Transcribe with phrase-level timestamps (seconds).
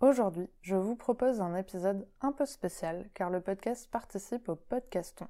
[0.00, 5.26] Aujourd'hui, je vous propose un épisode un peu spécial car le podcast participe au Podcaston.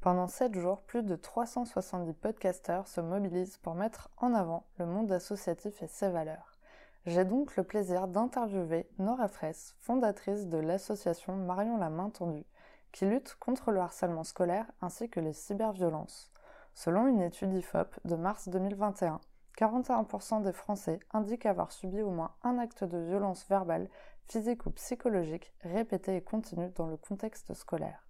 [0.00, 5.12] Pendant 7 jours, plus de 370 podcasteurs se mobilisent pour mettre en avant le monde
[5.12, 6.58] associatif et ses valeurs.
[7.06, 12.46] J'ai donc le plaisir d'interviewer Nora Fraisse, fondatrice de l'association Marion la main tendue,
[12.92, 16.32] qui lutte contre le harcèlement scolaire ainsi que les cyberviolences.
[16.74, 19.20] Selon une étude IFOP de mars 2021,
[19.58, 23.88] 41% des Français indiquent avoir subi au moins un acte de violence verbale,
[24.26, 28.06] physique ou psychologique répété et continu dans le contexte scolaire.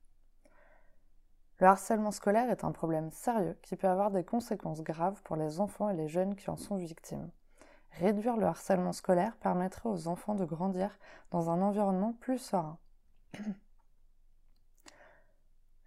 [1.58, 5.60] Le harcèlement scolaire est un problème sérieux qui peut avoir des conséquences graves pour les
[5.60, 7.30] enfants et les jeunes qui en sont victimes.
[7.92, 10.98] Réduire le harcèlement scolaire permettrait aux enfants de grandir
[11.30, 12.78] dans un environnement plus serein.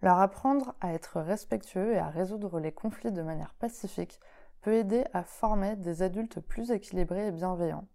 [0.02, 4.20] Leur apprendre à être respectueux et à résoudre les conflits de manière pacifique
[4.66, 7.86] peut aider à former des adultes plus équilibrés et bienveillants.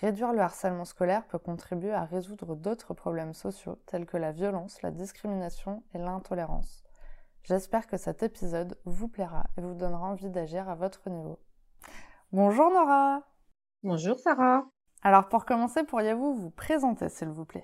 [0.00, 4.82] Réduire le harcèlement scolaire peut contribuer à résoudre d'autres problèmes sociaux tels que la violence,
[4.82, 6.82] la discrimination et l'intolérance.
[7.44, 11.38] J'espère que cet épisode vous plaira et vous donnera envie d'agir à votre niveau.
[12.32, 13.22] Bonjour Nora
[13.84, 14.66] Bonjour Sarah
[15.02, 17.62] Alors pour commencer, pourriez-vous vous présenter s'il vous plaît?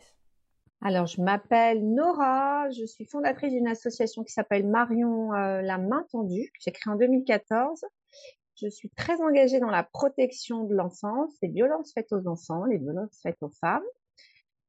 [0.83, 6.05] Alors, je m'appelle Nora, je suis fondatrice d'une association qui s'appelle Marion euh, la main
[6.13, 7.85] tendue, que j'ai créée en 2014.
[8.61, 12.79] Je suis très engagée dans la protection de l'enfance, les violences faites aux enfants, les
[12.79, 13.85] violences faites aux femmes.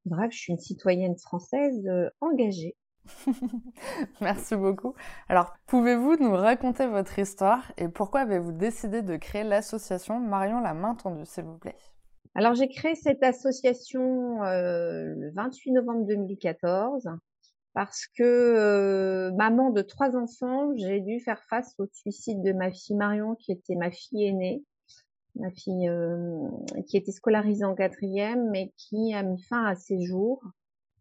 [0.05, 2.75] Bref, je suis une citoyenne française euh, engagée.
[4.21, 4.93] Merci beaucoup.
[5.29, 10.73] Alors, pouvez-vous nous raconter votre histoire et pourquoi avez-vous décidé de créer l'association Marion la
[10.73, 11.77] main tendue, s'il vous plaît?
[12.35, 17.09] Alors, j'ai créé cette association euh, le 28 novembre 2014
[17.77, 22.71] parce que euh, maman de trois enfants, j'ai dû faire face au suicide de ma
[22.71, 24.63] fille Marion, qui était ma fille aînée,
[25.35, 26.49] ma fille euh,
[26.87, 30.41] qui était scolarisée en quatrième, mais qui a mis fin à ses jours,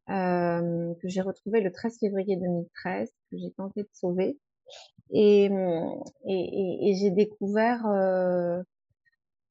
[0.07, 4.39] que j'ai retrouvé le 13 février 2013, que j'ai tenté de sauver.
[5.09, 8.61] Et, et, et j'ai découvert euh,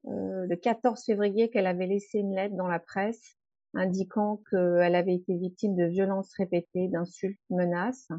[0.03, 3.35] le 14 février qu'elle avait laissé une lettre dans la presse
[3.75, 8.09] indiquant qu'elle avait été victime de violences répétées, d'insultes, menaces,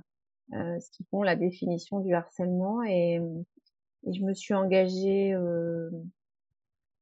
[0.53, 2.83] euh, ce qui font la définition du harcèlement.
[2.85, 3.21] Et,
[4.09, 5.91] je me suis engagée euh,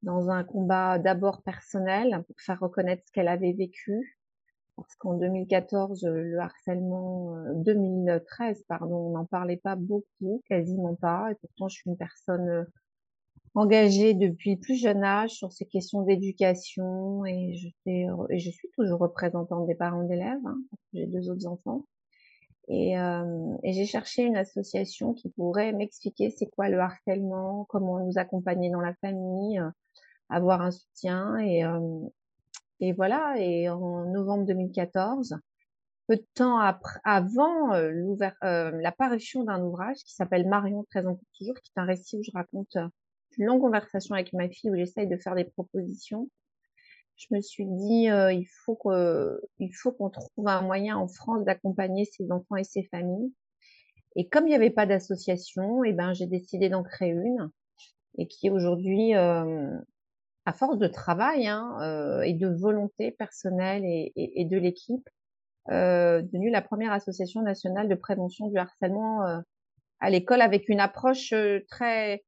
[0.01, 4.17] dans un combat d'abord personnel pour faire reconnaître ce qu'elle avait vécu.
[4.75, 11.31] Parce qu'en 2014, le harcèlement, 2013, pardon, on n'en parlait pas beaucoup, quasiment pas.
[11.31, 12.65] Et pourtant, je suis une personne
[13.55, 18.69] engagée depuis plus jeune âge sur ces questions d'éducation et je, fais, et je suis
[18.77, 20.57] toujours représentante des parents d'élèves, hein,
[20.93, 21.85] j'ai deux autres enfants.
[22.67, 27.99] Et, euh, et j'ai cherché une association qui pourrait m'expliquer c'est quoi le harcèlement, comment
[27.99, 29.69] nous accompagner dans la famille, euh,
[30.29, 31.37] avoir un soutien.
[31.37, 31.79] Et, euh,
[32.79, 35.39] et voilà, et en novembre 2014,
[36.07, 41.55] peu de temps après, avant euh, euh, l'apparition d'un ouvrage qui s'appelle Marion présente toujours,
[41.55, 42.89] qui est un récit où je raconte une
[43.37, 46.29] longue conversation avec ma fille où j'essaye de faire des propositions.
[47.17, 51.07] Je me suis dit, euh, il faut que, il faut qu'on trouve un moyen en
[51.07, 53.33] France d'accompagner ces enfants et ces familles.
[54.15, 57.49] Et comme il n'y avait pas d'association, et eh ben j'ai décidé d'en créer une
[58.17, 59.77] et qui aujourd'hui, euh,
[60.45, 65.09] à force de travail hein, euh, et de volonté personnelle et, et, et de l'équipe,
[65.69, 69.39] euh, devenue la première association nationale de prévention du harcèlement euh,
[69.99, 72.23] à l'école avec une approche euh, très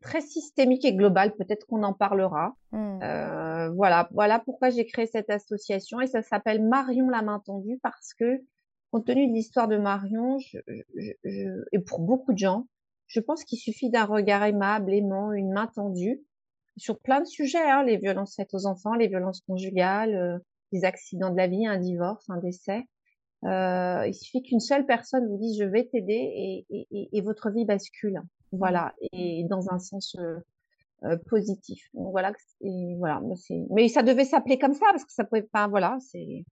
[0.00, 1.34] très systémique et global.
[1.36, 2.56] Peut-être qu'on en parlera.
[2.72, 3.02] Mmh.
[3.02, 7.78] Euh, voilà, voilà pourquoi j'ai créé cette association et ça s'appelle Marion la main tendue
[7.82, 8.42] parce que
[8.90, 10.58] compte tenu de l'histoire de Marion, je,
[10.96, 12.66] je, je, et pour beaucoup de gens,
[13.06, 16.22] je pense qu'il suffit d'un regard aimable, aimant, une main tendue
[16.78, 20.38] sur plein de sujets, hein, les violences faites aux enfants, les violences conjugales, euh,
[20.72, 22.84] les accidents de la vie, un divorce, un décès.
[23.44, 27.50] Euh, il suffit qu'une seule personne vous dise je vais t'aider et, et, et, votre
[27.50, 28.20] vie bascule.
[28.52, 30.16] Voilà, et dans un sens
[31.04, 31.88] euh, positif.
[31.94, 33.20] Donc voilà, et voilà,
[33.70, 35.68] mais ça devait s'appeler comme ça parce que ça pouvait pas.
[35.68, 36.44] Voilà, c'est.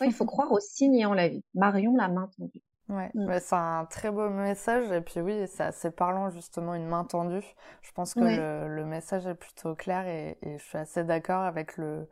[0.00, 1.42] il faut croire au signe et en la vie.
[1.54, 2.62] Marion la main tendue.
[2.90, 3.38] Ouais, mmh.
[3.40, 7.44] c'est un très beau message et puis oui, c'est assez parlant justement une main tendue.
[7.80, 11.44] Je pense que le, le, message est plutôt clair et, et je suis assez d'accord
[11.44, 12.06] avec le,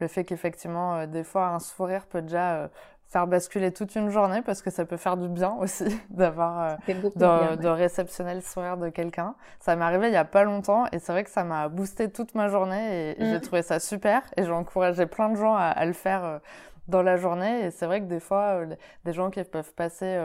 [0.00, 2.68] le fait qu'effectivement euh, des fois un sourire peut déjà euh,
[3.08, 6.94] faire basculer toute une journée parce que ça peut faire du bien aussi d'avoir euh,
[7.16, 9.34] de, de, réceptionner le sourire de quelqu'un.
[9.60, 12.10] Ça m'est arrivé il y a pas longtemps et c'est vrai que ça m'a boosté
[12.10, 13.40] toute ma journée et j'ai mm.
[13.40, 16.38] trouvé ça super et j'ai encouragé plein de gens à, à le faire euh,
[16.86, 18.74] dans la journée et c'est vrai que des fois euh,
[19.04, 20.18] des gens qui peuvent passer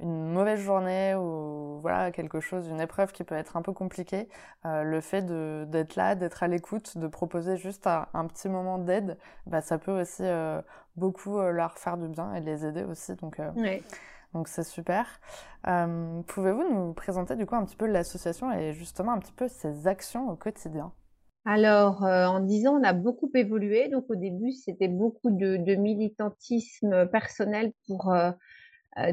[0.00, 4.28] une mauvaise journée ou voilà quelque chose, une épreuve qui peut être un peu compliquée,
[4.64, 9.16] le fait d'être là, d'être à l'écoute, de proposer juste un, petit moment d'aide,
[9.46, 10.24] bah, ça peut aussi
[10.96, 13.14] beaucoup leur faire du bien et les aider aussi.
[13.16, 13.40] Donc,
[14.34, 15.06] donc c'est super.
[15.64, 19.86] Pouvez-vous nous présenter du coup un petit peu l'association et justement un petit peu ses
[19.86, 20.92] actions au quotidien?
[21.48, 23.88] Alors, en dix ans, on a beaucoup évolué.
[23.88, 28.12] Donc, au début, c'était beaucoup de, militantisme personnel pour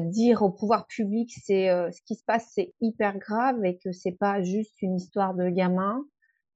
[0.00, 4.12] dire au pouvoir public c'est ce qui se passe, c'est hyper grave et que c'est
[4.12, 6.04] pas juste une histoire de gamin.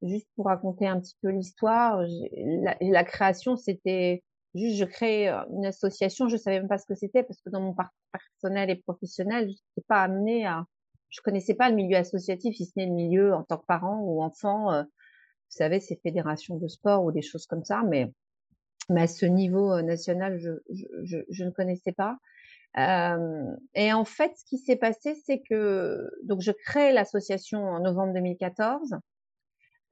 [0.03, 2.03] Juste pour raconter un petit peu l'histoire,
[2.37, 4.23] la, la, création, c'était
[4.55, 6.29] juste je crée une association.
[6.29, 9.49] Je savais même pas ce que c'était parce que dans mon parcours personnel et professionnel,
[9.49, 10.65] je n'étais pas amenée à,
[11.09, 14.01] je connaissais pas le milieu associatif, si ce n'est le milieu en tant que parent
[14.01, 14.85] ou enfant
[15.51, 18.13] vous savez, ces fédérations de sport ou des choses comme ça, mais,
[18.91, 20.51] mais à ce niveau euh, national, je,
[21.03, 22.19] je, je, ne connaissais pas.
[23.75, 28.15] Et en fait, ce qui s'est passé, c'est que donc je crée l'association en novembre
[28.15, 28.95] 2014.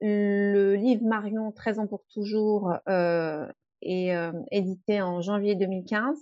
[0.01, 3.47] Le livre Marion, 13 ans pour toujours, euh,
[3.81, 6.21] est euh, édité en janvier 2015.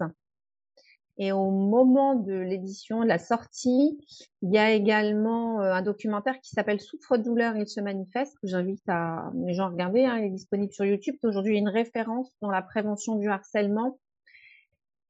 [1.17, 3.97] Et au moment de l'édition, de la sortie,
[4.41, 8.83] il y a également euh, un documentaire qui s'appelle Souffre-douleur, il se manifeste, que j'invite
[8.87, 10.03] à les gens à regarder.
[10.03, 11.15] Hein, il est disponible sur YouTube.
[11.23, 13.97] Aujourd'hui, une référence dans la prévention du harcèlement.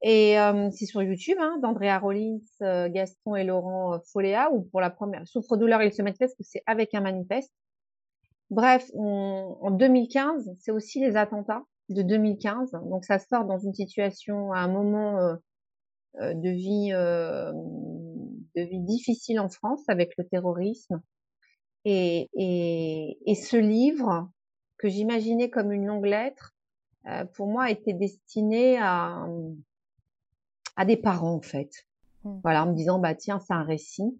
[0.02, 4.80] Et euh, c'est sur YouTube, hein, d'Andrea Rollins, euh, Gaston et Laurent Foléa, ou pour
[4.80, 7.52] la première, Souffre-douleur, il se manifeste, que c'est avec un manifeste.
[8.50, 12.72] Bref, en 2015, c'est aussi les attentats de 2015.
[12.84, 15.36] Donc ça sort dans une situation, à un moment
[16.20, 21.02] euh, de vie euh, de vie difficile en France avec le terrorisme
[21.84, 24.30] et, et, et ce livre
[24.78, 26.54] que j'imaginais comme une longue lettre
[27.06, 29.26] euh, pour moi était destiné à
[30.76, 31.86] à des parents en fait
[32.24, 32.40] mmh.
[32.42, 34.18] voilà en me disant bah tiens c'est un récit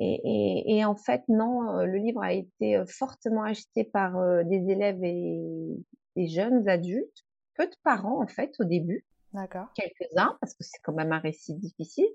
[0.00, 4.12] et, et, et, en fait, non, le livre a été fortement acheté par
[4.44, 5.76] des élèves et
[6.14, 7.26] des jeunes adultes,
[7.56, 9.66] peu de parents en fait au début, D'accord.
[9.74, 12.08] Quelques-uns, parce que c'est quand même un récit difficile.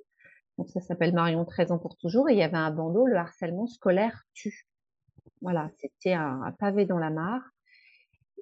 [0.57, 2.29] Donc ça s'appelle Marion 13 ans pour toujours.
[2.29, 4.67] Et il y avait un bandeau, le harcèlement scolaire tue.
[5.41, 7.41] Voilà, c'était un, pavé dans la mare.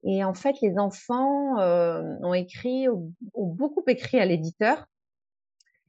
[0.04, 4.88] Et en fait, les enfants euh, ont écrit, ont, beaucoup écrit à l'éditeur,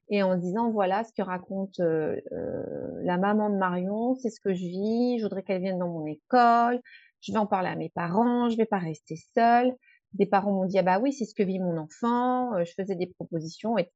[0.08, 4.40] et en disant voilà ce que raconte euh, euh, la maman de Marion, c'est ce
[4.40, 6.81] que je vis, je voudrais qu'elle vienne dans mon école,
[7.20, 9.75] je vais en parler à mes parents, je vais pas rester seule.
[10.12, 12.72] Des parents m'ont dit ah bah oui c'est ce que vit mon enfant euh, je
[12.75, 13.93] faisais des propositions etc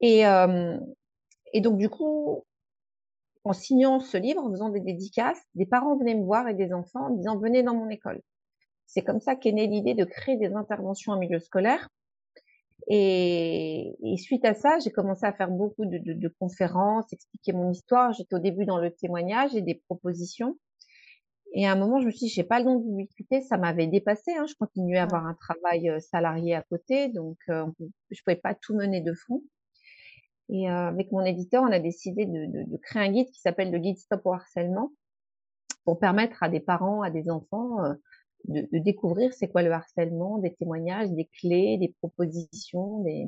[0.00, 0.76] et euh,
[1.52, 2.44] et donc du coup
[3.44, 6.72] en signant ce livre en faisant des dédicaces des parents venaient me voir et des
[6.72, 8.20] enfants en disant venez dans mon école.
[8.86, 11.88] C'est comme ça qu'est née l'idée de créer des interventions en milieu scolaire
[12.88, 17.52] et, et suite à ça j'ai commencé à faire beaucoup de, de, de conférences expliquer
[17.52, 20.56] mon histoire j'étais au début dans le témoignage et des propositions
[21.52, 23.88] et à un moment, je me suis dit, j'ai pas le don d'ubiquité, ça m'avait
[23.88, 24.32] dépassé.
[24.36, 24.46] Hein.
[24.48, 27.66] Je continuais à avoir un travail salarié à côté, donc euh,
[28.10, 29.42] je pouvais pas tout mener de front.
[30.48, 33.40] Et euh, avec mon éditeur, on a décidé de, de, de créer un guide qui
[33.40, 34.92] s'appelle le guide Stop au harcèlement,
[35.84, 37.94] pour permettre à des parents, à des enfants, euh,
[38.48, 43.26] de, de, découvrir c'est quoi le harcèlement, des témoignages, des clés, des propositions, des,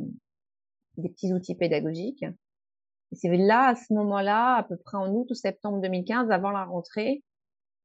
[0.97, 2.25] des petits outils pédagogiques.
[3.13, 6.51] Et c'est là, à ce moment-là, à peu près en août ou septembre 2015, avant
[6.51, 7.23] la rentrée,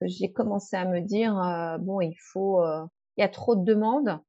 [0.01, 2.85] j'ai commencé à me dire euh, bon, il faut, euh,
[3.17, 4.19] il y a trop de demandes,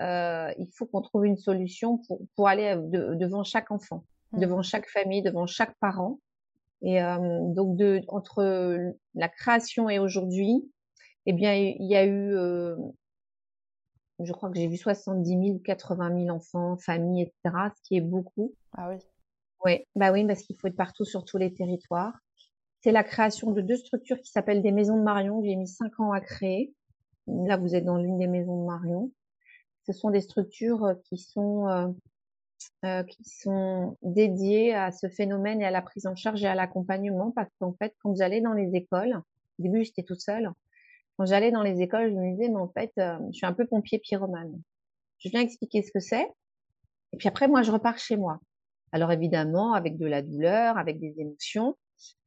[0.00, 4.40] euh, il faut qu'on trouve une solution pour pour aller devant chaque enfant, mmh.
[4.40, 6.18] devant chaque famille, devant chaque parent.
[6.86, 10.70] Et donc de entre la création et aujourd'hui,
[11.26, 12.32] eh bien il y a eu,
[14.20, 17.56] je crois que j'ai vu 70 000, 80 000 enfants, familles, etc.
[17.76, 18.54] Ce qui est beaucoup.
[18.72, 18.96] Ah oui.
[19.64, 22.12] Oui, bah oui, parce qu'il faut être partout sur tous les territoires
[22.84, 25.66] c'est la création de deux structures qui s'appellent des maisons de Marion, que j'ai mis
[25.66, 26.74] cinq ans à créer.
[27.26, 29.10] Là, vous êtes dans l'une des maisons de Marion.
[29.86, 31.88] Ce sont des structures euh, qui sont euh,
[32.84, 36.54] euh, qui sont dédiées à ce phénomène et à la prise en charge et à
[36.54, 39.22] l'accompagnement, parce qu'en fait, quand j'allais dans les écoles,
[39.58, 40.50] au début j'étais toute seule.
[41.16, 43.66] Quand j'allais dans les écoles, je me disais, mais en fait, je suis un peu
[43.66, 44.60] pompier pyromane.
[45.18, 46.28] Je viens expliquer ce que c'est,
[47.12, 48.40] et puis après, moi, je repars chez moi.
[48.90, 51.76] Alors évidemment, avec de la douleur, avec des émotions,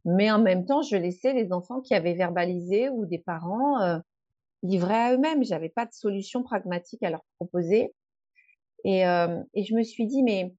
[0.06, 4.00] mais en même temps, je laissais les enfants qui avaient verbalisé ou des parents euh,
[4.64, 5.44] livrés à eux-mêmes.
[5.44, 7.94] J'avais pas de solution pragmatique à leur proposer.
[8.86, 10.54] Et, euh, je me suis dit, mais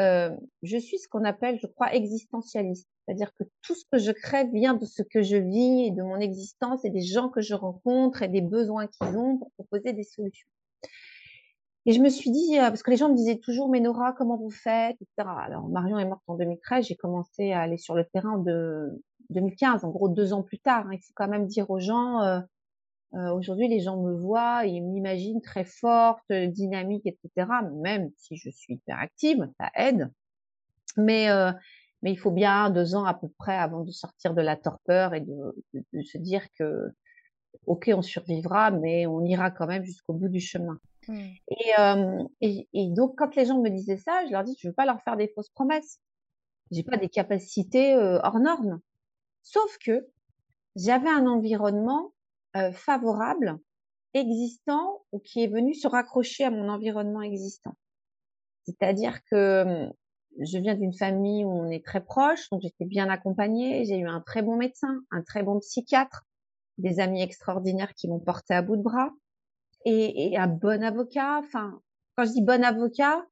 [0.00, 2.88] euh, je suis ce qu'on appelle, je crois, existentialiste.
[3.06, 6.02] C'est-à-dire que tout ce que je crée vient de ce que je vis et de
[6.02, 9.92] mon existence et des gens que je rencontre et des besoins qu'ils ont pour proposer
[9.92, 10.48] des solutions.
[11.84, 14.12] Et je me suis dit, euh, parce que les gens me disaient toujours, mais Nora,
[14.12, 14.96] comment vous faites.
[15.16, 19.84] Alors, Marion est morte en 2013, j'ai commencé à aller sur le terrain de 2015,
[19.84, 20.86] en gros deux ans plus tard.
[20.86, 20.92] Hein.
[20.92, 22.40] Il faut quand même dire aux gens, euh,
[23.14, 27.50] euh, aujourd'hui, les gens me voient, ils m'imaginent très forte, dynamique, etc.
[27.74, 30.08] Même si je suis hyper active, ça aide.
[30.96, 31.28] Mais,
[32.02, 35.14] mais il faut bien deux ans à peu près avant de sortir de la torpeur
[35.14, 36.88] et de, de se dire que,
[37.66, 40.78] ok, on survivra, mais on ira quand même jusqu'au bout du chemin.
[41.08, 41.28] Mmh.
[42.40, 44.86] Et, et, donc, quand les gens me disaient ça, je leur dis, je veux pas
[44.86, 46.00] leur faire des fausses promesses.
[46.70, 48.80] J'ai pas des capacités hors normes.
[49.42, 50.08] Sauf que
[50.76, 52.12] j'avais un environnement
[52.72, 53.58] favorable,
[54.14, 57.74] existant, ou qui est venu se raccrocher à mon environnement existant.
[58.64, 59.88] C'est-à-dire que
[60.40, 63.84] je viens d'une famille où on est très proche, donc j'étais bien accompagnée.
[63.84, 66.26] J'ai eu un très bon médecin, un très bon psychiatre,
[66.78, 69.10] des amis extraordinaires qui m'ont porté à bout de bras
[69.84, 71.38] et, un bon avocat.
[71.38, 71.80] Enfin,
[72.16, 73.24] quand je dis bon avocat,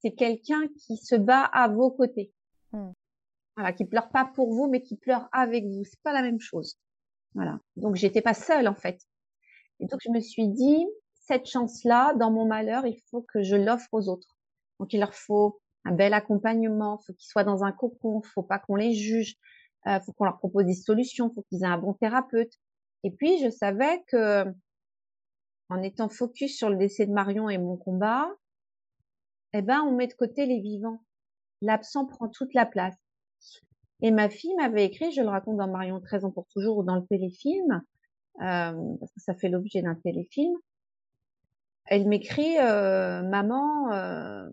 [0.00, 2.32] c'est quelqu'un qui se bat à vos côtés.
[2.72, 2.90] Mmh.
[3.56, 5.84] Voilà, qui pleure pas pour vous, mais qui pleure avec vous.
[5.84, 6.78] C'est pas la même chose.
[7.34, 7.58] Voilà.
[7.76, 9.00] Donc, j'étais pas seule, en fait.
[9.80, 13.56] Et donc, je me suis dit, cette chance-là, dans mon malheur, il faut que je
[13.56, 14.36] l'offre aux autres.
[14.78, 18.58] Donc, il leur faut un bel accompagnement, faut qu'ils soient dans un cocon, faut pas
[18.58, 19.36] qu'on les juge,
[19.86, 22.52] euh, faut qu'on leur propose des solutions, faut qu'ils aient un bon thérapeute.
[23.04, 24.44] Et puis, je savais que
[25.68, 28.28] en étant focus sur le décès de Marion et mon combat,
[29.52, 31.00] eh ben, on met de côté les vivants.
[31.62, 32.96] L'absent prend toute la place.
[34.02, 36.82] Et ma fille m'avait écrit, je le raconte dans Marion 13 ans pour toujours ou
[36.82, 37.82] dans le téléfilm,
[38.42, 40.52] euh, parce que ça fait l'objet d'un téléfilm.
[41.86, 44.48] Elle m'écrit, euh, maman, euh,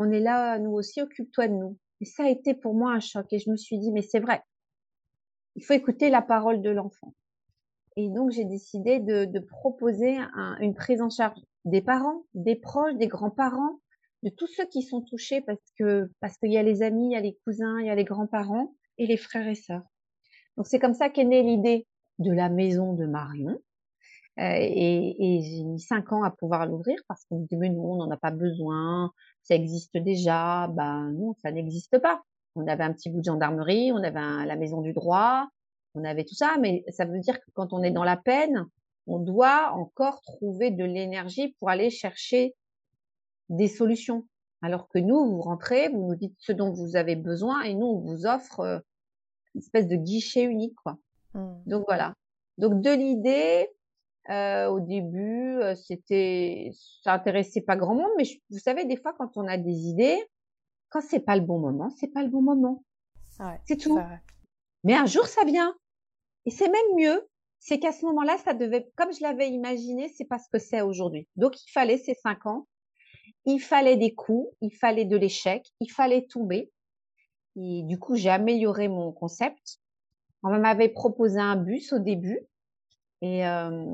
[0.00, 1.76] on est là, nous aussi, occupe-toi de nous.
[2.00, 3.26] Et ça a été pour moi un choc.
[3.32, 4.42] Et je me suis dit, mais c'est vrai.
[5.56, 7.14] Il faut écouter la parole de l'enfant.
[7.96, 12.56] Et donc, j'ai décidé de, de proposer un, une prise en charge des parents, des
[12.56, 13.80] proches, des grands-parents,
[14.22, 17.12] de tous ceux qui sont touchés parce que parce qu'il y a les amis, il
[17.12, 19.84] y a les cousins, il y a les grands-parents et les frères et sœurs.
[20.56, 21.86] Donc, c'est comme ça qu'est née l'idée
[22.18, 23.60] de la maison de Marion.
[24.38, 27.68] Euh, et, et j'ai mis cinq ans à pouvoir l'ouvrir parce qu'on me dit mais
[27.68, 30.68] non, on n'en a pas besoin, ça existe déjà.
[30.68, 32.22] Ben non, ça n'existe pas.
[32.54, 35.48] On avait un petit bout de gendarmerie, on avait la maison du droit,
[35.94, 38.66] on avait tout ça, mais ça veut dire que quand on est dans la peine,
[39.06, 42.54] on doit encore trouver de l'énergie pour aller chercher
[43.48, 44.26] des solutions.
[44.62, 47.86] Alors que nous, vous rentrez, vous nous dites ce dont vous avez besoin et nous,
[47.86, 48.78] on vous offre euh,
[49.54, 50.98] une espèce de guichet unique, quoi.
[51.34, 51.62] Mmh.
[51.66, 52.14] Donc voilà.
[52.58, 53.68] Donc de l'idée,
[54.28, 56.70] euh, au début, euh, c'était,
[57.02, 60.18] ça intéressait pas grand monde, mais vous savez, des fois, quand on a des idées,
[60.90, 62.84] quand c'est pas le bon moment, c'est pas le bon moment.
[63.64, 63.98] c'est tout.
[64.84, 65.74] Mais un jour, ça vient.
[66.46, 70.24] Et c'est même mieux, c'est qu'à ce moment-là, ça devait, comme je l'avais imaginé, c'est
[70.24, 71.28] pas ce que c'est aujourd'hui.
[71.36, 72.66] Donc, il fallait ces cinq ans,
[73.44, 76.70] il fallait des coups, il fallait de l'échec, il fallait tomber.
[77.56, 79.80] Et du coup, j'ai amélioré mon concept.
[80.42, 82.40] On m'avait proposé un bus au début.
[83.22, 83.86] Et, euh,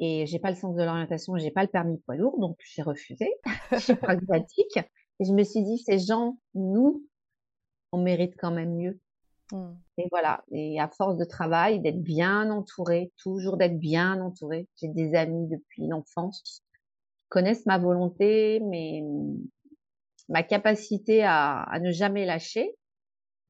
[0.00, 2.82] et j'ai pas le sens de l'orientation, j'ai pas le permis poids lourd, donc j'ai
[2.82, 3.32] refusé.
[3.72, 4.78] je suis pragmatique.
[5.20, 7.06] Et je me suis dit, ces gens, nous,
[7.92, 9.00] on mérite quand même mieux.
[9.52, 9.72] Mmh.
[9.98, 10.44] Et voilà.
[10.50, 14.68] Et à force de travail, d'être bien entouré, toujours d'être bien entouré.
[14.80, 16.60] J'ai des amis depuis l'enfance qui
[17.28, 19.02] connaissent ma volonté, mais
[20.28, 22.74] ma capacité à, à ne jamais lâcher.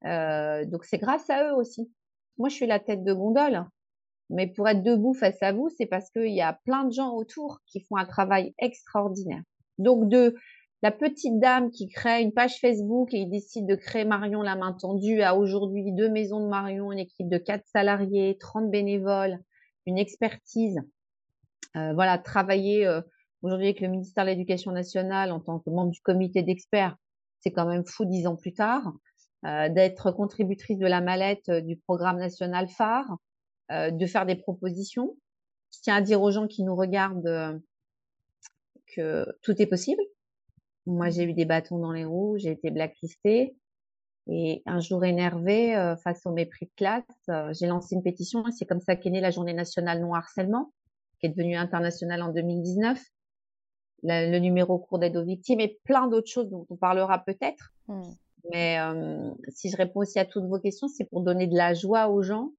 [0.04, 1.90] Euh, donc c'est grâce à eux aussi.
[2.38, 3.64] Moi, je suis la tête de gondole.
[4.30, 7.14] Mais pour être debout face à vous, c'est parce qu'il y a plein de gens
[7.14, 9.42] autour qui font un travail extraordinaire.
[9.78, 10.34] Donc de
[10.82, 14.74] la petite dame qui crée une page Facebook et décide de créer Marion la main
[14.74, 19.38] tendue à aujourd'hui deux maisons de Marion, une équipe de quatre salariés, 30 bénévoles,
[19.86, 20.78] une expertise.
[21.76, 23.00] Euh, voilà, travailler euh,
[23.42, 26.96] aujourd'hui avec le ministère de l'Éducation nationale en tant que membre du comité d'experts,
[27.40, 28.92] c'est quand même fou dix ans plus tard.
[29.46, 33.18] Euh, d'être contributrice de la mallette du programme national phare,
[33.70, 35.16] de faire des propositions.
[35.72, 37.60] Je tiens à dire aux gens qui nous regardent
[38.94, 40.02] que tout est possible
[40.86, 43.56] moi, j'ai eu des bâtons dans les roues, j'ai été blacklistée.
[44.26, 48.46] Et un jour énervée, euh, face au mépris de classe, euh, j'ai lancé une pétition
[48.46, 50.72] et c'est comme ça qu'est née la Journée nationale non harcèlement,
[51.20, 53.02] qui est devenue internationale en 2019.
[54.06, 57.72] le numéro court d'aide aux victimes et plein d'autres choses dont on parlera peut-être.
[57.88, 58.02] Mmh.
[58.52, 61.72] Mais euh, si je réponds aussi à toutes vos questions, c'est pour donner de la
[61.72, 62.52] joie aux gens.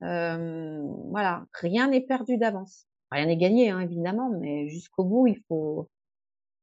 [0.00, 2.86] Voilà, rien n'est perdu d'avance.
[3.10, 5.88] Rien n'est gagné, hein, évidemment, mais jusqu'au bout, il faut,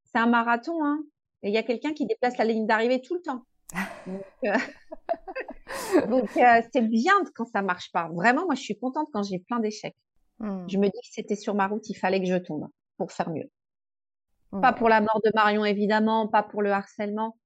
[0.04, 1.04] c'est un marathon, hein.
[1.42, 3.46] Et il y a quelqu'un qui déplace la ligne d'arrivée tout le temps.
[4.08, 4.58] Donc, euh,
[6.38, 8.10] euh, c'est bien quand ça marche pas.
[8.14, 9.96] Vraiment, moi, je suis contente quand j'ai plein d'échecs.
[10.40, 10.66] Hmm.
[10.68, 13.30] Je me dis que c'était sur ma route, il fallait que je tombe pour faire
[13.30, 13.50] mieux.
[14.62, 17.38] Pas pour la mort de Marion, évidemment, pas pour le harcèlement,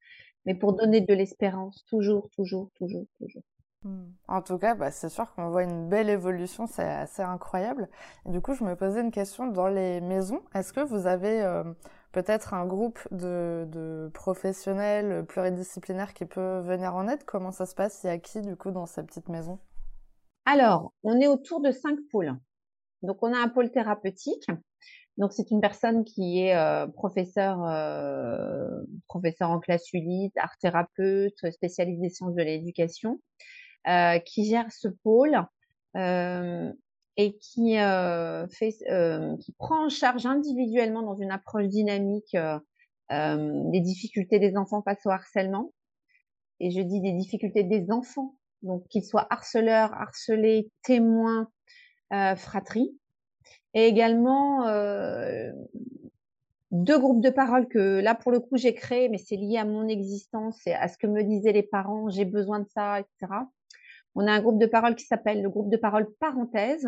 [0.46, 3.44] mais pour donner de l'espérance, toujours, toujours, toujours, toujours.
[3.88, 4.12] Hmm.
[4.28, 7.88] En tout cas, bah, c'est sûr qu'on voit une belle évolution, c'est assez incroyable.
[8.26, 10.42] du coup, je me posais une question dans les maisons.
[10.54, 11.64] Est-ce que vous avez euh,
[12.12, 17.24] peut-être un groupe de, professionnels pluridisciplinaires qui peut venir en aide?
[17.24, 18.04] Comment ça se passe?
[18.04, 19.60] Il y a qui, du coup, dans ces petites maisons?
[20.46, 22.36] Alors, on est autour de cinq pôles.
[23.04, 24.48] Donc, on a un pôle thérapeutique.
[25.16, 28.68] Donc, c'est une personne qui est euh, professeur, euh,
[29.08, 33.22] professeur en classe 8, art thérapeute, spécialiste des sciences de l'éducation,
[33.88, 35.38] euh, qui gère ce pôle
[37.20, 38.76] et qui fait,
[39.40, 42.38] qui prend en charge individuellement dans une approche dynamique
[43.10, 45.74] les difficultés des enfants face au harcèlement.
[46.60, 51.50] Et je dis des difficultés des enfants, donc qu'ils soient harceleurs, harcelés, témoins,
[52.36, 52.96] fratries
[53.74, 55.52] et également euh,
[56.72, 59.66] deux groupes de parole que là pour le coup j'ai créé, mais c'est lié à
[59.66, 63.34] mon existence et à ce que me disaient les parents, j'ai besoin de ça, etc.
[64.20, 66.88] On a un groupe de parole qui s'appelle le groupe de parole parenthèse,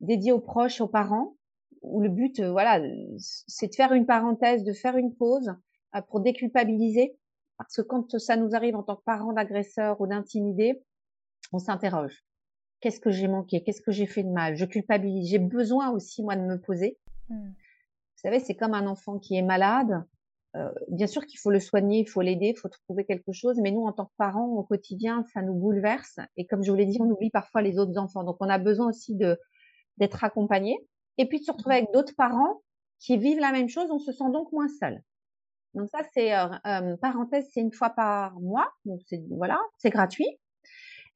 [0.00, 1.36] dédié aux proches, aux parents,
[1.82, 2.80] où le but, euh, voilà,
[3.18, 5.52] c'est de faire une parenthèse, de faire une pause
[5.96, 7.18] euh, pour déculpabiliser,
[7.58, 10.80] parce que quand ça nous arrive en tant que parent d'agresseur ou d'intimidé,
[11.52, 12.24] on s'interroge
[12.80, 16.22] qu'est-ce que j'ai manqué, qu'est-ce que j'ai fait de mal, je culpabilise, j'ai besoin aussi
[16.22, 16.98] moi de me poser.
[17.28, 17.48] Mmh.
[17.48, 20.04] Vous savez, c'est comme un enfant qui est malade.
[20.54, 23.58] Euh, bien sûr qu'il faut le soigner, il faut l'aider, il faut trouver quelque chose,
[23.62, 26.18] mais nous, en tant que parents, au quotidien, ça nous bouleverse.
[26.36, 28.24] Et comme je vous l'ai dit, on oublie parfois les autres enfants.
[28.24, 29.38] Donc, on a besoin aussi de
[29.98, 30.78] d'être accompagné
[31.18, 32.62] et puis de se retrouver avec d'autres parents
[32.98, 33.90] qui vivent la même chose.
[33.90, 35.02] On se sent donc moins seul.
[35.74, 38.70] Donc ça, c'est euh, euh, parenthèse, c'est une fois par mois.
[38.84, 40.26] Donc c'est voilà, c'est gratuit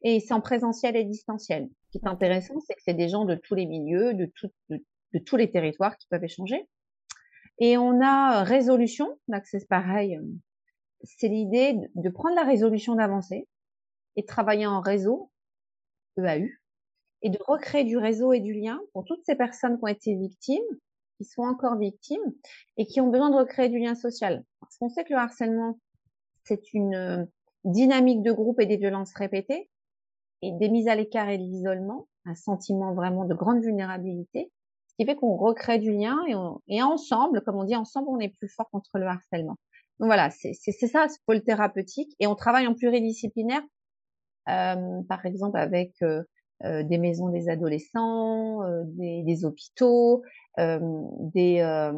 [0.02, 1.68] et c'est en présentiel et distanciel.
[1.86, 4.30] Ce qui est intéressant, c'est que c'est des gens de tous les milieux, de,
[4.70, 6.66] de, tous les territoires qui peuvent échanger.
[7.58, 10.22] Et on a euh, résolution, c'est pareil, euh,
[11.04, 13.48] c'est l'idée de prendre la résolution d'avancer
[14.16, 15.30] et de travailler en réseau,
[16.18, 16.48] EAU,
[17.22, 20.14] et de recréer du réseau et du lien pour toutes ces personnes qui ont été
[20.14, 20.64] victimes,
[21.16, 22.34] qui sont encore victimes
[22.76, 24.44] et qui ont besoin de recréer du lien social.
[24.60, 25.78] Parce qu'on sait que le harcèlement,
[26.44, 27.24] c'est une euh,
[27.64, 29.70] dynamique de groupe et des violences répétées
[30.42, 34.52] et des mises à l'écart et de l'isolement, un sentiment vraiment de grande vulnérabilité,
[34.98, 36.18] qui fait qu'on recrée du lien
[36.68, 39.56] et, ensemble, comme on dit, ensemble, on est plus fort contre le harcèlement.
[39.98, 43.62] Donc voilà, c'est ça ce pôle thérapeutique et on travaille en pluridisciplinaire,
[44.48, 46.22] euh, par exemple avec euh,
[46.64, 50.22] euh, des maisons des adolescents, des, des, hôpitaux,
[50.58, 51.90] des,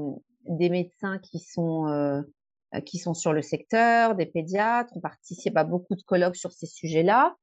[0.47, 2.25] des médecins qui sont
[2.85, 4.93] qui sont sur le secteur, des pédiatres.
[4.95, 7.35] On participe à beaucoup de colloques sur ces sujets-là.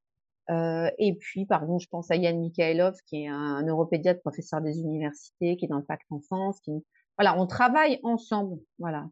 [0.51, 4.61] Euh, et puis, par exemple, je pense à Yann Mikhailov, qui est un, neuropédiatre, professeur
[4.61, 6.59] des universités, qui est dans le pacte enfance.
[6.61, 6.71] Qui...
[7.17, 8.59] Voilà, on travaille ensemble.
[8.79, 9.07] Voilà.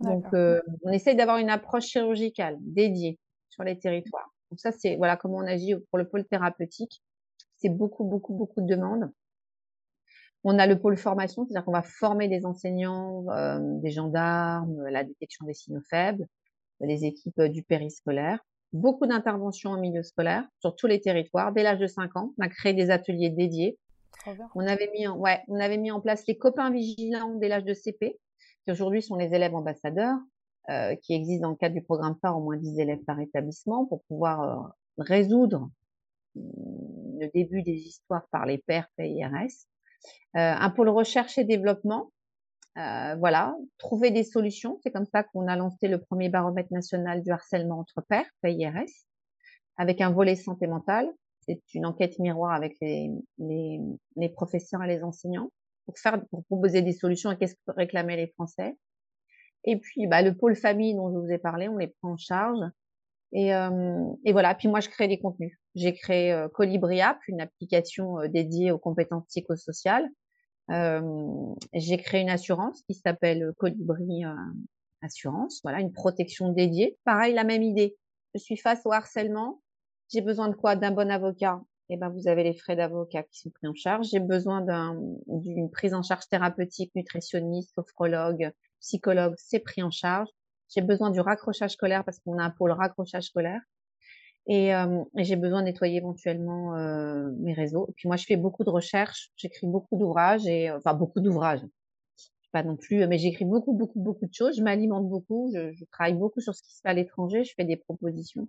[0.00, 3.18] Donc, euh, on essaye d'avoir une approche chirurgicale dédiée
[3.48, 4.34] sur les territoires.
[4.50, 7.02] Donc ça, c'est voilà comment on agit pour le pôle thérapeutique.
[7.56, 9.10] C'est beaucoup, beaucoup, beaucoup de demandes.
[10.42, 15.02] On a le pôle formation, c'est-à-dire qu'on va former des enseignants, euh, des gendarmes, la
[15.02, 16.26] détection des signaux faibles,
[16.80, 21.52] les équipes du périscolaire beaucoup d'interventions en milieu scolaire sur tous les territoires.
[21.52, 23.78] Dès l'âge de 5 ans, on a créé des ateliers dédiés.
[24.54, 27.64] On avait, mis en, ouais, on avait mis en place les copains vigilants dès l'âge
[27.64, 28.18] de CP,
[28.64, 30.16] qui aujourd'hui sont les élèves ambassadeurs,
[30.70, 33.86] euh, qui existent dans le cadre du programme phare au moins 10 élèves par établissement
[33.86, 35.70] pour pouvoir euh, résoudre
[36.34, 39.66] mm, le début des histoires par les pairs PIRS.
[40.36, 42.10] Euh, un pôle recherche et développement
[42.76, 44.78] euh, voilà, trouver des solutions.
[44.82, 48.90] C'est comme ça qu'on a lancé le premier baromètre national du harcèlement entre pairs, PIRS,
[49.76, 51.08] avec un volet santé mentale.
[51.40, 53.78] C'est une enquête miroir avec les, les,
[54.16, 55.50] les, professeurs et les enseignants
[55.84, 58.76] pour faire, pour proposer des solutions et qu'est-ce que réclamaient les Français.
[59.64, 62.16] Et puis, bah, le pôle famille dont je vous ai parlé, on les prend en
[62.16, 62.58] charge.
[63.32, 64.54] Et, euh, et voilà.
[64.54, 65.56] Puis moi, je crée des contenus.
[65.74, 70.08] J'ai créé euh, Colibri App, une application euh, dédiée aux compétences psychosociales
[70.68, 74.22] j'ai créé une assurance qui s'appelle Colibri
[75.02, 76.98] Assurance, voilà, une protection dédiée.
[77.04, 77.96] Pareil, la même idée.
[78.34, 79.60] Je suis face au harcèlement.
[80.10, 80.76] J'ai besoin de quoi?
[80.76, 81.60] D'un bon avocat.
[81.90, 84.08] Eh ben, vous avez les frais d'avocat qui sont pris en charge.
[84.08, 84.64] J'ai besoin
[85.26, 88.50] d'une prise en charge thérapeutique, nutritionniste, sophrologue,
[88.80, 90.28] psychologue, c'est pris en charge.
[90.74, 93.60] J'ai besoin du raccrochage scolaire parce qu'on a un pôle raccrochage scolaire.
[94.46, 97.86] Et, euh, j'ai besoin de nettoyer éventuellement euh, mes réseaux.
[97.88, 101.62] Et puis moi, je fais beaucoup de recherches, j'écris beaucoup d'ouvrages et enfin beaucoup d'ouvrages.
[102.52, 104.56] Pas non plus, mais j'écris beaucoup, beaucoup, beaucoup de choses.
[104.56, 107.52] Je m'alimente beaucoup, je, je, travaille beaucoup sur ce qui se fait à l'étranger, je
[107.56, 108.46] fais des propositions.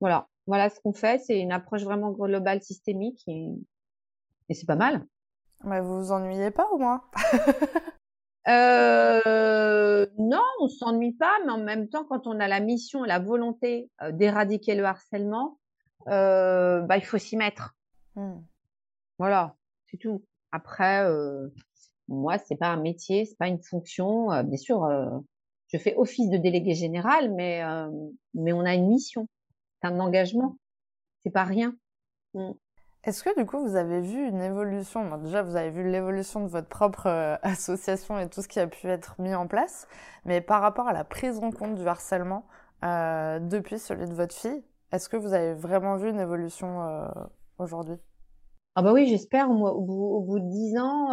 [0.00, 1.20] Voilà, voilà ce qu'on fait.
[1.20, 3.46] C'est une approche vraiment globale, systémique et,
[4.48, 5.06] et c'est pas mal.
[5.64, 7.02] Mais vous vous ennuyez pas au moins?
[8.48, 13.18] Euh, non, on s'ennuie pas, mais en même temps, quand on a la mission, la
[13.18, 15.58] volonté euh, d'éradiquer le harcèlement,
[16.08, 17.74] euh, bah, il faut s'y mettre.
[18.16, 18.40] Mmh.
[19.18, 20.24] Voilà, c'est tout.
[20.52, 21.06] Après,
[22.08, 24.28] moi, c'est pas un métier, c'est pas une fonction.
[24.42, 24.88] bien sûr,
[25.68, 27.62] je fais office de délégué général, mais
[28.34, 29.28] mais on a une mission,
[29.80, 30.56] c'est un engagement,
[31.22, 31.76] c'est pas rien.
[32.34, 32.52] Mmh.
[33.02, 35.16] Est-ce que du coup vous avez vu une évolution?
[35.18, 38.66] Déjà vous avez vu l'évolution de votre propre euh, association et tout ce qui a
[38.66, 39.88] pu être mis en place,
[40.26, 42.46] mais par rapport à la prise en compte du harcèlement
[42.84, 47.08] euh, depuis celui de votre fille, est-ce que vous avez vraiment vu une évolution euh,
[47.58, 47.96] aujourd'hui?
[48.74, 49.50] Ah bah oui j'espère.
[49.50, 51.12] Au, bout de dix ans,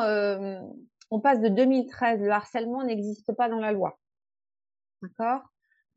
[1.10, 3.98] on passe de 2013, le harcèlement n'existe pas dans la loi.
[5.02, 5.42] D'accord?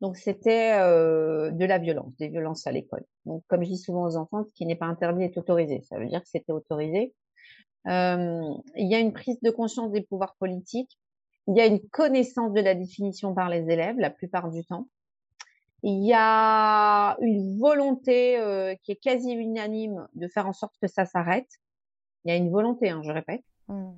[0.01, 3.05] Donc c'était euh, de la violence, des violences à l'école.
[3.25, 5.81] Donc comme je dis souvent aux enfants, ce qui n'est pas interdit est autorisé.
[5.83, 7.13] Ça veut dire que c'était autorisé.
[7.87, 10.99] Euh, il y a une prise de conscience des pouvoirs politiques.
[11.47, 14.87] Il y a une connaissance de la définition par les élèves la plupart du temps.
[15.83, 20.87] Il y a une volonté euh, qui est quasi unanime de faire en sorte que
[20.87, 21.49] ça s'arrête.
[22.25, 23.43] Il y a une volonté, hein, je répète.
[23.67, 23.91] Mmh.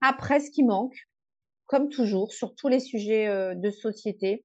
[0.00, 1.08] Après, ce qui manque,
[1.66, 4.44] comme toujours, sur tous les sujets de société,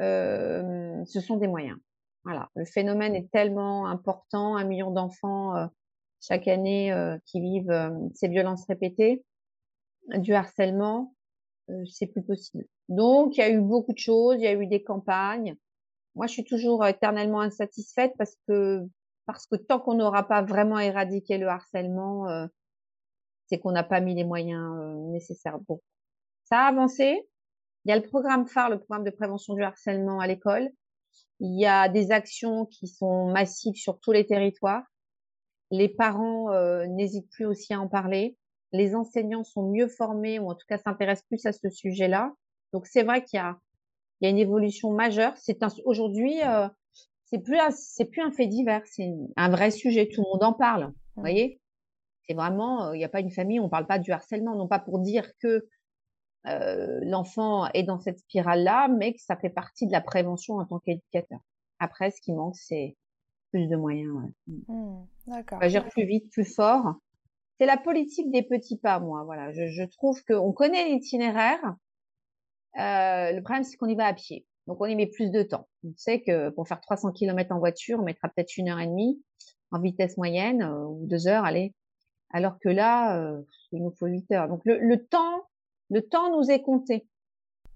[0.00, 1.78] euh, ce sont des moyens.
[2.24, 5.66] Voilà, le phénomène est tellement important, un million d'enfants euh,
[6.20, 9.24] chaque année euh, qui vivent ces violences répétées,
[10.16, 11.14] du harcèlement,
[11.88, 12.66] c'est plus possible.
[12.88, 15.56] Donc, il y a eu beaucoup de choses, il y a eu des campagnes.
[16.14, 18.80] Moi, je suis toujours éternellement insatisfaite parce que
[19.26, 22.26] parce que tant qu'on n'aura pas vraiment éradiqué le harcèlement,
[23.46, 24.74] c'est qu'on n'a pas mis les moyens
[25.12, 25.60] nécessaires.
[25.68, 25.80] Bon,
[26.44, 27.28] ça a avancé,
[27.84, 30.68] il y a le programme phare, le programme de prévention du harcèlement à l'école.
[31.40, 34.84] Il y a des actions qui sont massives sur tous les territoires.
[35.70, 38.36] Les parents euh, n'hésitent plus aussi à en parler.
[38.72, 42.32] Les enseignants sont mieux formés ou en tout cas s'intéressent plus à ce sujet-là.
[42.72, 43.56] Donc c'est vrai qu'il y a,
[44.20, 45.32] il y a une évolution majeure.
[45.38, 46.68] C'est aujourd'hui, euh,
[47.24, 50.08] c'est plus c'est plus un fait divers, c'est un vrai sujet.
[50.08, 50.92] Tout le monde en parle.
[51.14, 51.20] Vous mmh.
[51.20, 51.60] voyez,
[52.28, 54.68] c'est vraiment, euh, il n'y a pas une famille, on parle pas du harcèlement, non
[54.68, 55.66] pas pour dire que
[56.44, 60.78] l'enfant est dans cette spirale-là, mais que ça fait partie de la prévention en tant
[60.78, 61.40] qu'éducateur.
[61.78, 62.96] Après, ce qui manque, c'est
[63.50, 64.12] plus de moyens.
[64.14, 64.54] Ouais.
[64.68, 65.62] Mmh, d'accord.
[65.62, 66.94] Agir plus vite, plus fort.
[67.58, 69.24] C'est la politique des petits pas, moi.
[69.24, 71.60] Voilà, je, je trouve qu'on connaît l'itinéraire.
[72.78, 74.46] Euh, le problème, c'est qu'on y va à pied.
[74.66, 75.68] Donc, on y met plus de temps.
[75.84, 78.86] On sait que pour faire 300 km en voiture, on mettra peut-être une heure et
[78.86, 79.20] demie
[79.72, 81.74] en vitesse moyenne euh, ou deux heures, allez.
[82.30, 84.48] Alors que là, euh, il nous faut huit heures.
[84.48, 85.42] Donc, le, le temps
[85.90, 87.06] le temps nous est compté.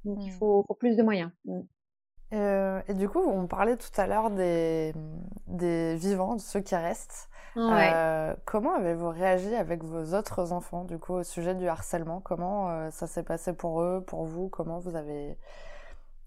[0.05, 0.37] Donc, il mmh.
[0.37, 1.31] faut, plus de moyens.
[1.44, 1.61] Mmh.
[2.33, 4.92] Euh, et du coup, on parlait tout à l'heure des,
[5.46, 7.29] des vivants, de ceux qui restent.
[7.57, 12.20] Euh, comment avez-vous réagi avec vos autres enfants, du coup, au sujet du harcèlement?
[12.20, 14.48] Comment euh, ça s'est passé pour eux, pour vous?
[14.48, 15.38] Comment vous avez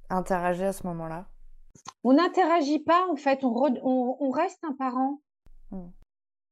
[0.10, 1.26] interagi à ce moment-là?
[2.04, 3.44] On n'interagit pas, en fait.
[3.44, 5.20] On, on, reste un parent.
[5.72, 5.88] Mmh.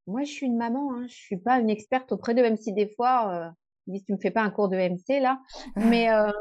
[0.08, 0.94] Moi, je suis une maman.
[0.94, 1.06] Hein.
[1.08, 3.54] Je suis pas une experte auprès d'eux, même si des fois
[3.88, 5.40] dis tu me fais pas un cours de MC là
[5.76, 6.32] mais euh,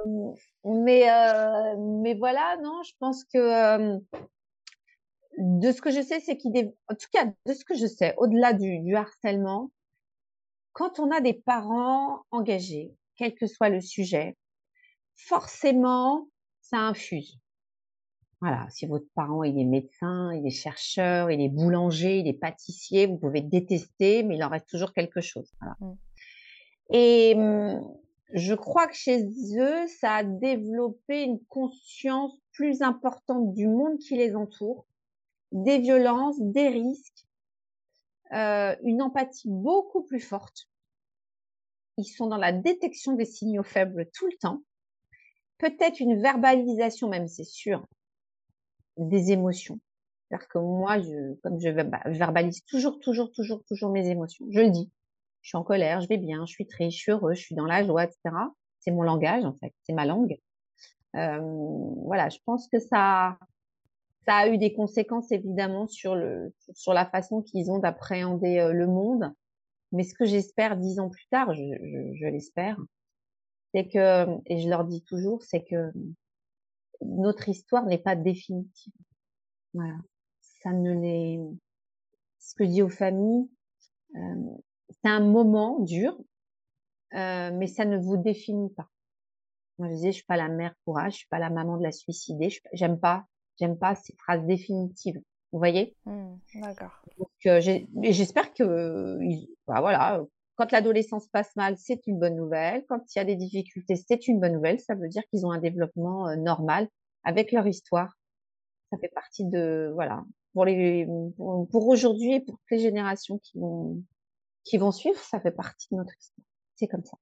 [0.65, 3.99] mais euh, mais voilà non je pense que euh,
[5.39, 8.15] de ce que je sais c'est qu'il en tout cas de ce que je sais
[8.19, 9.71] au-delà du, du harcèlement
[10.73, 14.37] quand on a des parents engagés quel que soit le sujet
[15.15, 16.29] forcément
[16.61, 17.39] ça infuse
[18.45, 22.39] voilà, si votre parent il est médecin, il est chercheur, il est boulanger, il est
[22.39, 25.51] pâtissier, vous pouvez détester, mais il en reste toujours quelque chose.
[25.61, 25.77] Voilà.
[25.81, 25.95] Mmh.
[26.91, 27.37] Et
[28.35, 29.25] je crois que chez
[29.57, 34.87] eux, ça a développé une conscience plus importante du monde qui les entoure,
[35.53, 37.27] des violences, des risques,
[38.33, 40.69] euh, une empathie beaucoup plus forte.
[41.97, 44.63] Ils sont dans la détection des signaux faibles tout le temps.
[45.59, 47.87] Peut-être une verbalisation, même c'est sûr,
[48.97, 49.79] des émotions.
[50.29, 54.71] C'est-à-dire que moi, je, comme je verbalise toujours, toujours, toujours, toujours mes émotions, je le
[54.71, 54.91] dis
[55.45, 57.55] je suis en colère, je vais bien, je suis triste, je suis heureux, je suis
[57.55, 58.19] dans la joie, etc.
[58.81, 60.39] C'est mon langage, en fait, c'est ma langue.
[61.17, 61.39] Euh,
[62.03, 63.39] voilà, je pense que ça,
[64.25, 68.73] ça a eu des conséquences évidemment sur le, sur la façon qu'ils ont d'appréhender euh,
[68.73, 69.33] le monde.
[69.93, 72.79] Mais ce que j'espère dix ans plus tard, je, je, je l'espère,
[73.75, 75.93] c'est que, et je leur dis toujours, c'est que
[77.03, 78.95] notre histoire n'est pas définitive.
[79.75, 79.97] Voilà,
[80.41, 81.39] ça ne l'est.
[82.39, 83.47] Ce que je dis aux familles,
[84.17, 84.57] euh,
[85.03, 86.17] c'est un moment dur,
[87.15, 88.89] euh, mais ça ne vous définit pas.
[89.79, 91.83] Moi, je disais, je suis pas la mère courage, je suis pas la maman de
[91.83, 92.49] la suicider.
[92.73, 93.27] J'aime pas,
[93.59, 95.21] j'aime pas ces phrases définitives.
[95.53, 95.97] Vous voyez?
[96.07, 97.03] Mmh, D'accord.
[97.19, 99.19] Donc, euh, j'espère que,
[99.67, 100.25] bah, voilà,
[100.57, 102.85] quand l'adolescence passe mal, c'est une bonne nouvelle.
[102.89, 104.81] Quand il y a des difficultés, c'est une bonne nouvelle.
[104.81, 106.89] Ça veut dire qu'ils ont un développement euh, normal
[107.25, 108.15] avec leur histoire.
[108.91, 114.03] Ça fait partie de, voilà, pour les, pour, aujourd'hui et pour les générations qui vont,
[114.65, 116.47] qui vont suivre, ça fait partie de notre histoire.
[116.77, 117.17] C'est comme ça.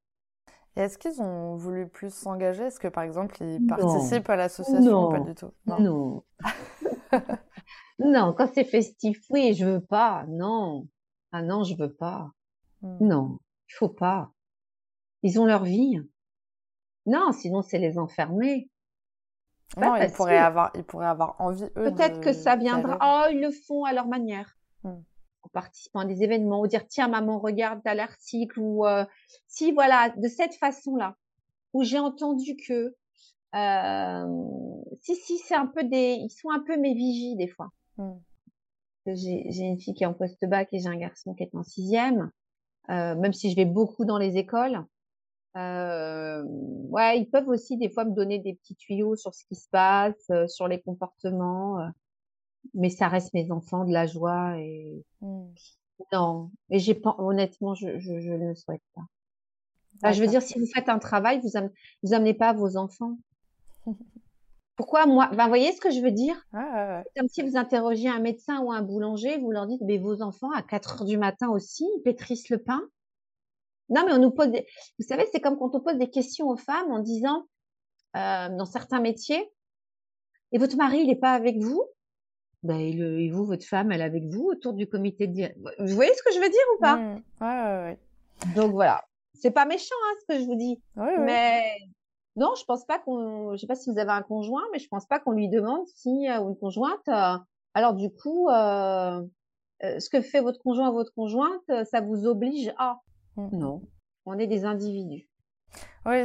[0.75, 2.65] Est-ce qu'ils ont voulu plus s'engager?
[2.65, 5.53] Est-ce que, par exemple, ils participent à l'association Pas du tout?
[5.67, 5.81] Non.
[5.81, 6.25] Non.
[7.99, 10.25] non, quand c'est festif, oui, je veux pas.
[10.29, 10.89] Non.
[11.31, 12.31] Ah non, je veux pas.
[12.81, 12.97] Hmm.
[13.01, 14.31] Non, il faut pas.
[15.23, 16.01] Ils ont leur vie.
[17.05, 18.71] Non, sinon c'est les enfermer.
[19.77, 21.71] Non, ils pourraient avoir, ils pourraient avoir envie eux.
[21.93, 22.99] Peut-être que ça viendra.
[23.03, 24.57] Oh, ils le font à leur manière.
[24.85, 25.01] Hmm.
[25.43, 29.05] En participant à des événements, ou dire tiens maman regarde à l'article ou euh,
[29.49, 31.17] si voilà de cette façon-là
[31.73, 32.95] où j'ai entendu que
[33.55, 34.45] euh,
[35.01, 37.71] si si c'est un peu des ils sont un peu mes vigies des fois.
[37.97, 38.19] Hmm.
[39.07, 42.31] J'ai une fille qui est en post-bac et j'ai un garçon qui est en sixième.
[42.91, 44.85] Euh, même si je vais beaucoup dans les écoles,
[45.57, 49.55] euh, ouais, ils peuvent aussi des fois me donner des petits tuyaux sur ce qui
[49.55, 51.89] se passe, euh, sur les comportements, euh,
[52.75, 55.45] mais ça reste mes enfants de la joie et mmh.
[56.13, 56.51] non.
[56.71, 60.13] Et j'ai pas, honnêtement, je, je, je ne le souhaite pas.
[60.13, 61.51] je veux dire, si vous faites un travail, vous,
[62.03, 63.19] vous amenez pas vos enfants.
[64.77, 66.37] Pourquoi moi Ben, vous voyez ce que je veux dire?
[66.53, 70.51] Comme si vous interrogiez un médecin ou un boulanger, vous leur dites, mais vos enfants,
[70.51, 72.81] à 4 heures du matin aussi, ils pétrissent le pain?
[73.91, 74.67] Non, mais on nous pose des...
[74.99, 77.47] Vous savez, c'est comme quand on pose des questions aux femmes en disant,
[78.17, 79.53] euh, dans certains métiers,
[80.53, 81.85] et votre mari, il n'est pas avec vous?
[82.63, 85.49] Ben, et, vous, votre femme, elle est avec vous autour du comité de...
[85.79, 86.97] Vous voyez ce que je veux dire ou pas?
[86.97, 87.23] Mmh.
[87.41, 87.99] ouais, ouais,
[88.55, 89.03] Donc voilà.
[89.35, 90.81] C'est pas méchant, hein, ce que je vous dis.
[90.97, 91.63] mais
[92.37, 94.89] non, je pense pas qu'on, je sais pas si vous avez un conjoint, mais je
[94.89, 97.09] pense pas qu'on lui demande si euh, ou une conjointe.
[97.09, 97.37] Euh,
[97.75, 99.23] alors du coup, euh,
[99.81, 103.01] ce que fait votre conjoint ou votre conjointe, ça vous oblige à?
[103.37, 103.59] Mmh.
[103.59, 103.83] Non,
[104.25, 105.29] on est des individus.
[106.05, 106.25] Oui,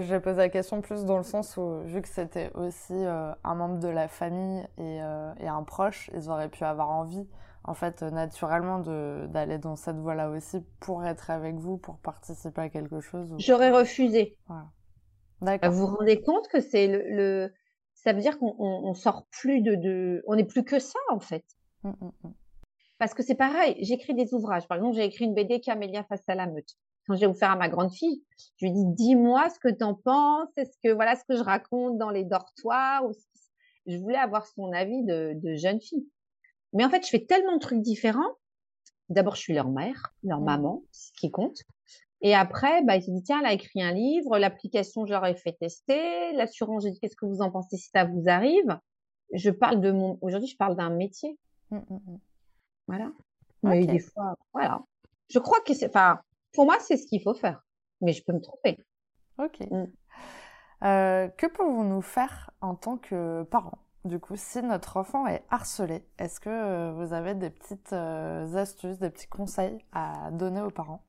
[0.00, 3.78] j'ai posé la question plus dans le sens où, vu que c'était aussi un membre
[3.78, 4.96] de la famille et,
[5.40, 7.26] et, un proche, ils auraient pu avoir envie,
[7.64, 8.80] en fait, naturellement,
[9.28, 13.32] d'aller dans cette voie-là aussi pour être avec vous, pour participer à quelque chose.
[13.38, 14.36] J'aurais refusé.
[14.48, 14.66] Voilà.
[15.68, 17.52] Vous vous rendez compte que c'est le,
[17.94, 21.20] ça veut dire qu'on on, sort plus de, de, on n'est plus que ça en
[21.20, 21.44] fait.
[21.82, 22.32] Mmh, mmh, mmh.
[22.98, 24.68] Parce que c'est pareil, j'écris des ouvrages.
[24.68, 26.76] Par exemple, j'ai écrit une BD Camélia face à la meute.
[27.06, 28.22] Quand j'ai offert à ma grande fille,
[28.56, 31.42] je lui dis dis-moi ce que tu en penses, est-ce que voilà ce que je
[31.42, 33.12] raconte dans les dortoirs ou
[33.86, 36.06] je voulais avoir son avis de, de jeune fille.
[36.72, 38.36] Mais en fait, je fais tellement de trucs différents.
[39.08, 41.58] D'abord, je suis leur mère, leur maman, ce qui compte.
[42.22, 45.26] Et après, bah, il s'est dit, tiens, elle a écrit un livre, l'application, je leur
[45.26, 48.78] ai fait tester, l'assurance, j'ai dit, qu'est-ce que vous en pensez si ça vous arrive?
[49.32, 51.36] Je parle de mon, aujourd'hui, je parle d'un métier.
[51.70, 52.18] Mmh, mmh, mmh.
[52.86, 53.12] Voilà.
[53.64, 54.82] Mais des fois, voilà.
[55.28, 56.20] Je crois que c'est, enfin,
[56.52, 57.62] pour moi, c'est ce qu'il faut faire.
[58.00, 58.78] Mais je peux me tromper.
[59.38, 59.60] Ok.
[60.84, 63.78] Euh, que pouvons-nous faire en tant que parents?
[64.04, 68.52] Du coup, si notre enfant est harcelé, est-ce que euh, vous avez des petites euh,
[68.54, 71.04] astuces, des petits conseils à donner aux parents?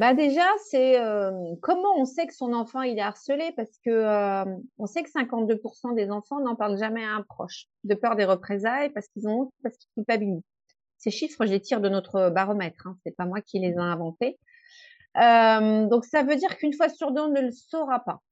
[0.00, 3.52] Bah déjà, c'est euh, comment on sait que son enfant il est harcelé?
[3.54, 4.44] Parce que euh,
[4.78, 8.24] on sait que 52% des enfants n'en parlent jamais à un proche de peur des
[8.24, 10.42] représailles parce qu'ils ont parce qu'ils culpabilisent.
[10.96, 12.86] Ces chiffres, je les tire de notre baromètre.
[12.86, 14.38] Hein, c'est pas moi qui les ai inventés.
[15.16, 18.22] Euh, donc ça veut dire qu'une fois sur deux, on ne le saura pas.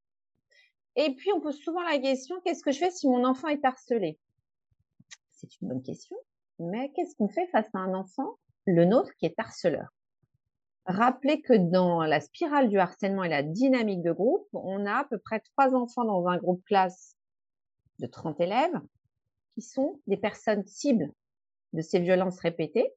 [0.97, 3.65] Et puis on pose souvent la question qu'est-ce que je fais si mon enfant est
[3.65, 4.19] harcelé?
[5.31, 6.17] C'est une bonne question.
[6.59, 9.89] Mais qu'est-ce qu'on fait face à un enfant, le nôtre, qui est harceleur?
[10.87, 15.05] Rappelez que dans la spirale du harcèlement et la dynamique de groupe, on a à
[15.05, 17.15] peu près trois enfants dans un groupe classe
[17.99, 18.81] de 30 élèves
[19.55, 21.13] qui sont des personnes cibles
[21.75, 22.93] de ces violences répétées,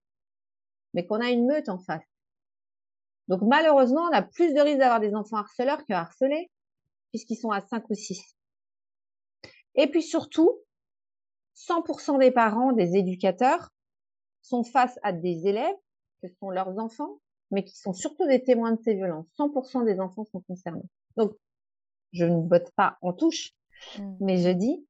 [0.93, 2.10] mais qu'on a une meute en face.
[3.27, 6.49] Donc malheureusement, on a plus de risques d'avoir des enfants harceleurs que harcelés,
[7.11, 8.35] puisqu'ils sont à 5 ou 6.
[9.75, 10.59] Et puis surtout,
[11.55, 13.69] 100% des parents, des éducateurs,
[14.41, 15.75] sont face à des élèves,
[16.21, 17.19] que sont leurs enfants,
[17.51, 19.27] mais qui sont surtout des témoins de ces violences.
[19.37, 20.89] 100% des enfants sont concernés.
[21.17, 21.33] Donc,
[22.13, 23.51] je ne botte pas en touche,
[23.97, 24.15] mmh.
[24.19, 24.85] mais je dis,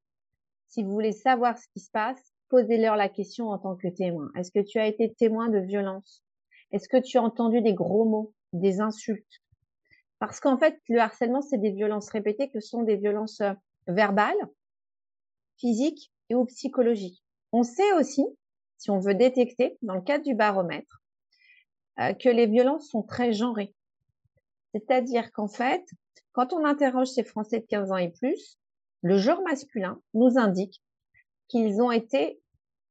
[0.67, 4.29] si vous voulez savoir ce qui se passe, posez-leur la question en tant que témoin.
[4.35, 6.23] Est-ce que tu as été témoin de violence
[6.71, 9.41] Est-ce que tu as entendu des gros mots, des insultes?
[10.19, 13.53] Parce qu'en fait, le harcèlement, c'est des violences répétées que sont des violences euh,
[13.87, 14.37] verbales,
[15.57, 17.23] physiques et ou psychologiques.
[17.51, 18.25] On sait aussi,
[18.77, 21.01] si on veut détecter, dans le cadre du baromètre,
[21.99, 23.73] euh, que les violences sont très genrées.
[24.73, 25.83] C'est-à-dire qu'en fait,
[26.31, 28.57] quand on interroge ces Français de 15 ans et plus,
[29.01, 30.81] le genre masculin nous indique
[31.47, 32.39] qu'ils ont été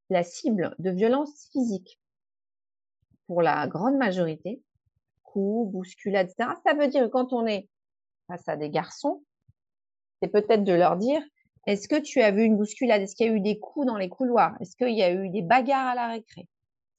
[0.09, 2.00] la cible de violences physiques
[3.31, 4.61] pour la grande majorité,
[5.23, 6.49] coups, bousculades, etc.
[6.67, 7.69] Ça veut dire que quand on est
[8.27, 9.23] face à des garçons,
[10.21, 11.23] c'est peut-être de leur dire
[11.65, 13.01] est-ce que tu as vu une bousculade?
[13.01, 14.57] Est-ce qu'il y a eu des coups dans les couloirs?
[14.59, 16.45] Est-ce qu'il y a eu des bagarres à la récré?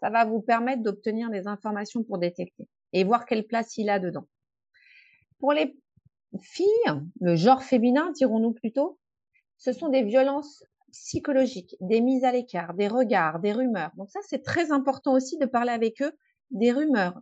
[0.00, 3.98] Ça va vous permettre d'obtenir des informations pour détecter et voir quelle place il a
[3.98, 4.24] dedans.
[5.38, 5.76] Pour les
[6.40, 8.98] filles, le genre féminin, dirons-nous plutôt,
[9.58, 13.90] ce sont des violences psychologiques, des mises à l'écart, des regards, des rumeurs.
[13.96, 16.12] Donc ça, c'est très important aussi de parler avec eux
[16.50, 17.20] des rumeurs,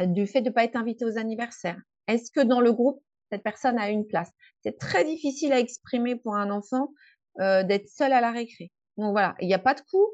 [0.00, 1.80] du fait de ne pas être invité aux anniversaires.
[2.08, 4.30] Est-ce que dans le groupe, cette personne a une place?
[4.62, 6.92] C'est très difficile à exprimer pour un enfant
[7.38, 8.72] euh, d'être seul à la récré.
[8.96, 10.10] Donc voilà, il n'y a pas de coups,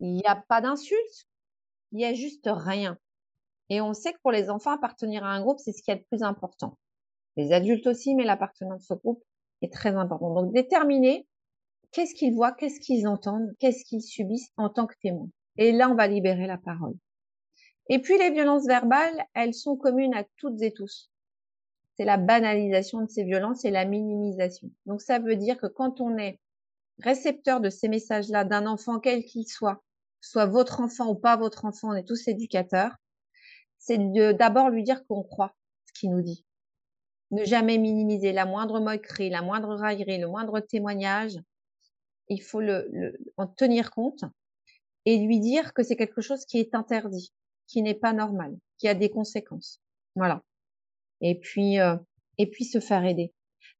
[0.00, 1.26] il n'y a pas d'insultes,
[1.92, 2.98] il y a juste rien.
[3.70, 5.96] Et on sait que pour les enfants, appartenir à un groupe, c'est ce qui est
[5.96, 6.78] le plus important.
[7.36, 9.22] Les adultes aussi, mais l'appartenance au groupe
[9.62, 10.34] est très important.
[10.34, 11.26] Donc déterminer
[11.92, 15.30] qu'est-ce qu'ils voient, qu'est-ce qu'ils entendent, qu'est-ce qu'ils subissent en tant que témoins.
[15.56, 16.94] Et là, on va libérer la parole.
[17.88, 21.10] Et puis les violences verbales, elles sont communes à toutes et tous.
[21.96, 24.70] C'est la banalisation de ces violences et la minimisation.
[24.86, 26.38] Donc ça veut dire que quand on est
[27.00, 29.82] récepteur de ces messages-là d'un enfant quel qu'il soit,
[30.20, 32.92] soit votre enfant ou pas votre enfant, on est tous éducateurs,
[33.78, 33.98] c'est
[34.34, 35.54] d'abord lui dire qu'on croit
[35.86, 36.44] ce qu'il nous dit.
[37.30, 41.38] Ne jamais minimiser la moindre moquerie, la moindre raillerie, le moindre témoignage.
[42.28, 44.24] Il faut le, en tenir compte
[45.04, 47.32] et lui dire que c'est quelque chose qui est interdit,
[47.66, 49.80] qui n'est pas normal, qui a des conséquences.
[50.14, 50.42] Voilà.
[51.20, 51.96] Et puis, euh,
[52.38, 53.32] et puis se faire aider.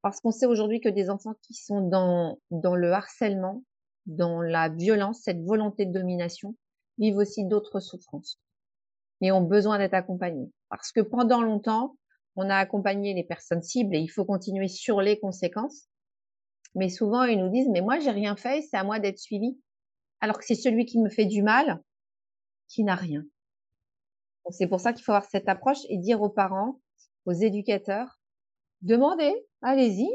[0.02, 3.64] Parce qu'on sait aujourd'hui que des enfants qui sont dans, dans le harcèlement,
[4.06, 6.54] dans la violence, cette volonté de domination,
[6.98, 8.40] vivent aussi d'autres souffrances
[9.20, 10.50] et ont besoin d'être accompagnés.
[10.68, 11.96] Parce que pendant longtemps,
[12.40, 15.88] on a accompagné les personnes cibles et il faut continuer sur les conséquences.
[16.76, 19.58] Mais souvent, ils nous disent, mais moi, j'ai rien fait, c'est à moi d'être suivi.
[20.20, 21.82] Alors que c'est celui qui me fait du mal
[22.68, 23.24] qui n'a rien.
[24.50, 26.80] C'est pour ça qu'il faut avoir cette approche et dire aux parents,
[27.26, 28.20] aux éducateurs,
[28.82, 30.08] demandez, allez-y,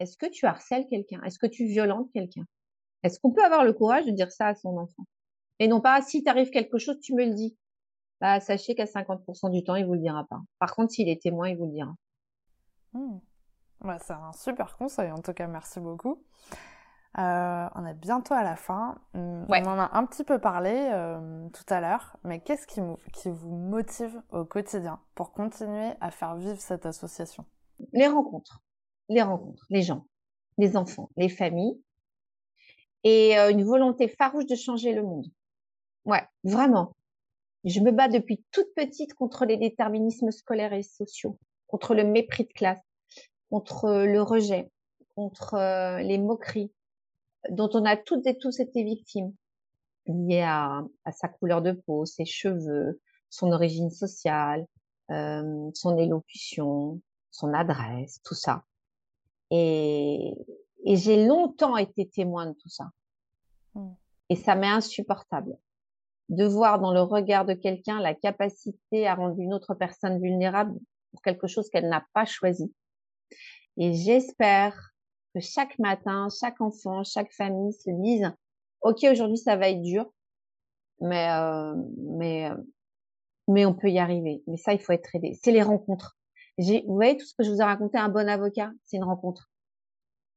[0.00, 1.22] est-ce que tu harcèles quelqu'un?
[1.22, 2.44] Est-ce que tu violentes quelqu'un?
[3.04, 5.04] Est-ce qu'on peut avoir le courage de dire ça à son enfant?
[5.60, 7.56] Et non pas, si t'arrive quelque chose, tu me le dis.
[8.24, 10.40] Bah, sachez qu'à 50% du temps, il vous le dira pas.
[10.58, 11.94] Par contre, s'il est témoin, il vous le dira.
[12.94, 13.18] Mmh.
[14.00, 16.24] c'est un super conseil, en tout cas, merci beaucoup.
[17.18, 18.96] Euh, on est bientôt à la fin.
[19.12, 22.80] Mmh, on en a un petit peu parlé euh, tout à l'heure, mais qu'est-ce qui,
[23.12, 27.44] qui, vous motive au quotidien pour continuer à faire vivre cette association?
[27.92, 28.62] Les rencontres,
[29.10, 30.06] les rencontres, les gens,
[30.56, 31.78] les enfants, les familles,
[33.02, 35.26] et euh, une volonté farouche de changer le monde.
[36.06, 36.94] Ouais, vraiment.
[37.64, 42.44] Je me bats depuis toute petite contre les déterminismes scolaires et sociaux, contre le mépris
[42.44, 42.82] de classe,
[43.48, 44.70] contre le rejet,
[45.14, 46.72] contre euh, les moqueries,
[47.48, 49.34] dont on a toutes et tous été victimes,
[50.06, 53.00] liées à, sa couleur de peau, ses cheveux,
[53.30, 54.66] son origine sociale,
[55.10, 57.00] euh, son élocution,
[57.30, 58.64] son adresse, tout ça.
[59.50, 60.34] Et,
[60.84, 62.90] et j'ai longtemps été témoin de tout ça.
[63.74, 63.92] Mmh.
[64.28, 65.56] Et ça m'est insupportable
[66.28, 70.78] de voir dans le regard de quelqu'un la capacité à rendre une autre personne vulnérable
[71.10, 72.72] pour quelque chose qu'elle n'a pas choisi.
[73.76, 74.74] Et j'espère
[75.34, 78.32] que chaque matin, chaque enfant, chaque famille se dise,
[78.82, 80.12] OK, aujourd'hui, ça va être dur,
[81.00, 82.56] mais, euh, mais, euh,
[83.48, 84.42] mais on peut y arriver.
[84.46, 85.38] Mais ça, il faut être aidé.
[85.42, 86.16] C'est les rencontres.
[86.58, 89.50] Vous voyez, tout ce que je vous ai raconté, un bon avocat, c'est une rencontre.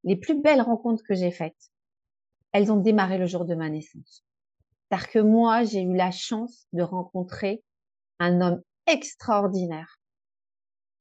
[0.03, 1.71] Les plus belles rencontres que j'ai faites,
[2.53, 4.26] elles ont démarré le jour de ma naissance.
[4.89, 7.63] Parce que moi, j'ai eu la chance de rencontrer
[8.19, 9.99] un homme extraordinaire,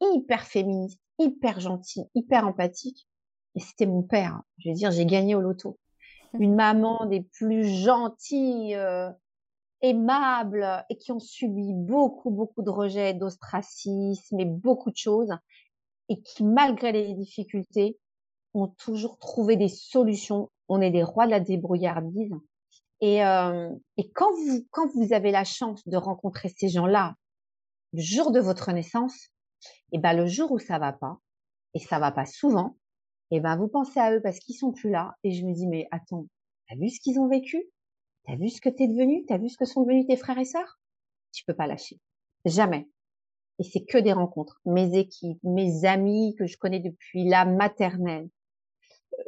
[0.01, 3.07] hyper féministe, hyper gentil, hyper empathique.
[3.55, 4.43] Et c'était mon père.
[4.59, 5.79] Je veux dire, j'ai gagné au loto.
[6.39, 9.11] Une maman des plus gentilles, euh,
[9.83, 15.33] aimables et qui ont subi beaucoup, beaucoup de rejets, d'ostracisme et beaucoup de choses.
[16.09, 17.99] Et qui, malgré les difficultés,
[18.55, 20.51] ont toujours trouvé des solutions.
[20.69, 22.35] On est des rois de la débrouillardise.
[23.01, 27.15] Et, euh, et quand, vous, quand vous avez la chance de rencontrer ces gens-là
[27.93, 29.29] le jour de votre naissance,
[29.93, 31.19] et ben le jour où ça va pas,
[31.75, 32.77] et ça va pas souvent,
[33.31, 35.15] et ben vous pensez à eux parce qu'ils sont plus là.
[35.25, 36.27] Et je me dis mais attends,
[36.69, 37.63] t'as vu ce qu'ils ont vécu?
[38.27, 39.25] T'as vu ce que t'es devenu?
[39.27, 40.79] T'as vu ce que sont devenus tes frères et sœurs?
[41.33, 42.01] Tu peux pas lâcher,
[42.45, 42.89] jamais.
[43.59, 44.61] Et c'est que des rencontres.
[44.65, 48.29] Mes équipes, mes amis que je connais depuis la maternelle,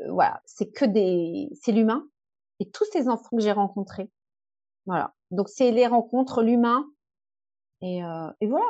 [0.01, 2.07] euh, voilà, c'est que des, c'est l'humain
[2.61, 4.11] et tous ces enfants que j'ai rencontrés.
[4.87, 5.15] Voilà.
[5.31, 6.85] Donc c'est les rencontres, l'humain,
[7.81, 8.67] et, euh, et voilà.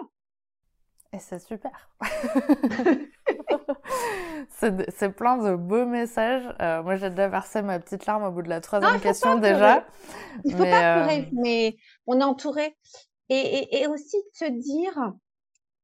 [1.13, 1.89] Et c'est super.
[4.51, 6.55] c'est plein de beaux messages.
[6.61, 9.87] Euh, moi, j'ai déjà versé ma petite larme au bout de la troisième question déjà.
[10.45, 11.77] Il faut pas pleurer, euh, mais
[12.07, 12.77] on est entouré.
[13.31, 15.15] et, aussi de se dire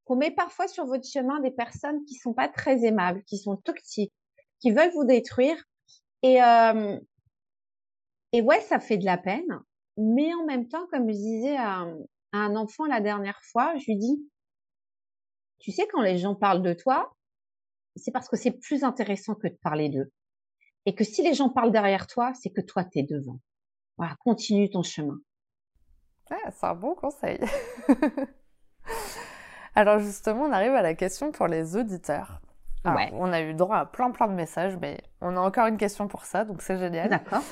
[0.05, 3.57] qu'on met parfois sur votre chemin des personnes qui sont pas très aimables, qui sont
[3.57, 4.13] toxiques,
[4.61, 5.57] qui veulent vous détruire.
[6.23, 6.99] Et, euh,
[8.35, 9.61] et ouais, ça fait de la peine.
[9.97, 11.87] Mais en même temps, comme je disais à,
[12.33, 14.29] un enfant la dernière fois, je lui dis,
[15.61, 17.15] tu sais, quand les gens parlent de toi,
[17.95, 20.13] c'est parce que c'est plus intéressant que de parler d'eux.
[20.85, 23.39] Et que si les gens parlent derrière toi, c'est que toi, tu es devant.
[23.99, 25.21] Voilà, continue ton chemin.
[26.29, 27.39] c'est un bon conseil.
[29.77, 32.41] Alors justement, on arrive à la question pour les auditeurs.
[32.85, 36.07] On a eu droit à plein plein de messages, mais on a encore une question
[36.07, 37.09] pour ça, donc c'est génial.
[37.09, 37.43] D'accord.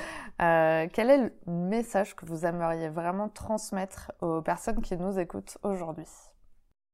[0.40, 5.56] Euh, quel est le message que vous aimeriez vraiment transmettre aux personnes qui nous écoutent
[5.62, 6.06] aujourd'hui?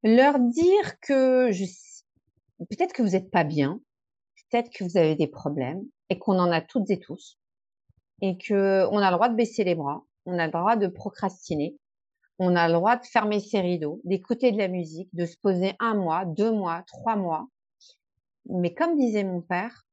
[0.05, 1.65] Leur dire que je...
[2.59, 3.81] peut-être que vous n'êtes pas bien,
[4.51, 7.39] peut-être que vous avez des problèmes, et qu'on en a toutes et tous,
[8.23, 10.87] et que on a le droit de baisser les bras, on a le droit de
[10.87, 11.77] procrastiner,
[12.39, 15.75] on a le droit de fermer ses rideaux, d'écouter de la musique, de se poser
[15.81, 17.49] un mois, deux mois, trois mois.
[18.49, 19.87] Mais comme disait mon père,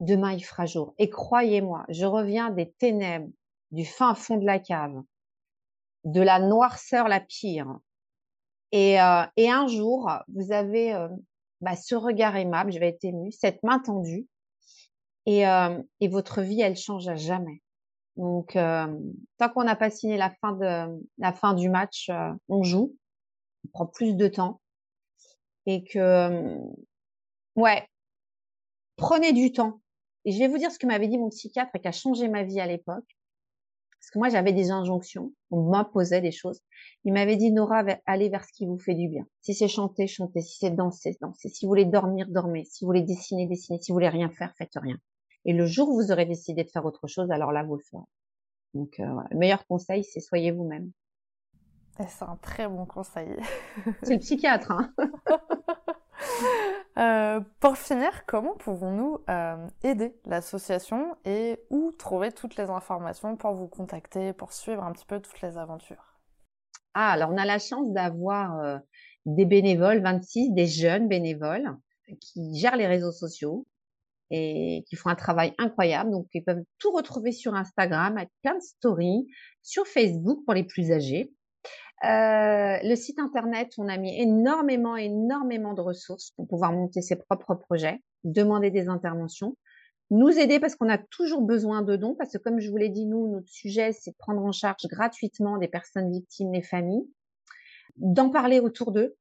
[0.00, 0.94] demain il fera jour.
[0.98, 3.30] Et croyez-moi, je reviens des ténèbres,
[3.70, 5.02] du fin fond de la cave,
[6.04, 7.78] de la noirceur la pire.
[8.72, 11.08] Et, euh, et un jour, vous avez euh,
[11.60, 14.26] bah, ce regard aimable, je vais être émue, cette main tendue,
[15.26, 17.60] et, euh, et votre vie, elle change à jamais.
[18.16, 18.86] Donc, euh,
[19.36, 22.96] tant qu'on n'a pas signé la fin, de, la fin du match, euh, on joue.
[23.64, 24.60] On prend plus de temps.
[25.66, 26.56] Et que,
[27.58, 27.86] ouais,
[28.96, 29.80] prenez du temps.
[30.24, 32.28] Et je vais vous dire ce que m'avait dit mon psychiatre et qui a changé
[32.28, 33.16] ma vie à l'époque.
[34.00, 35.32] Parce que moi, j'avais des injonctions.
[35.50, 36.60] On m'imposait des choses.
[37.04, 39.26] Il m'avait dit, Nora, allez vers ce qui vous fait du bien.
[39.42, 40.40] Si c'est chanter, chantez.
[40.40, 41.48] Si c'est danser, danser.
[41.48, 42.64] Si vous voulez dormir, dormez.
[42.64, 43.80] Si vous voulez dessiner, dessinez.
[43.80, 44.96] Si vous voulez rien faire, faites rien.
[45.44, 47.82] Et le jour où vous aurez décidé de faire autre chose, alors là, vous le
[47.90, 48.04] ferez.
[48.74, 50.92] Donc, euh, le meilleur conseil, c'est soyez vous-même.
[52.06, 53.28] C'est un très bon conseil.
[54.02, 54.70] c'est le psychiatre.
[54.70, 54.94] Hein
[56.98, 63.54] euh, pour finir, comment pouvons-nous euh, aider l'association et où trouver toutes les informations pour
[63.54, 66.20] vous contacter, pour suivre un petit peu toutes les aventures?
[66.94, 68.80] Ah, alors on a la chance d'avoir
[69.26, 71.76] des bénévoles, 26, des jeunes bénévoles
[72.20, 73.66] qui gèrent les réseaux sociaux,
[74.30, 76.10] et qui font un travail incroyable.
[76.10, 79.26] Donc, ils peuvent tout retrouver sur Instagram avec plein de stories,
[79.62, 81.32] sur Facebook pour les plus âgés.
[82.04, 87.16] Euh, le site internet, on a mis énormément, énormément de ressources pour pouvoir monter ses
[87.16, 89.56] propres projets, demander des interventions,
[90.10, 92.88] nous aider parce qu'on a toujours besoin de dons, parce que comme je vous l'ai
[92.88, 97.06] dit, nous, notre sujet, c'est de prendre en charge gratuitement des personnes victimes, les familles,
[97.96, 99.16] d'en parler autour d'eux,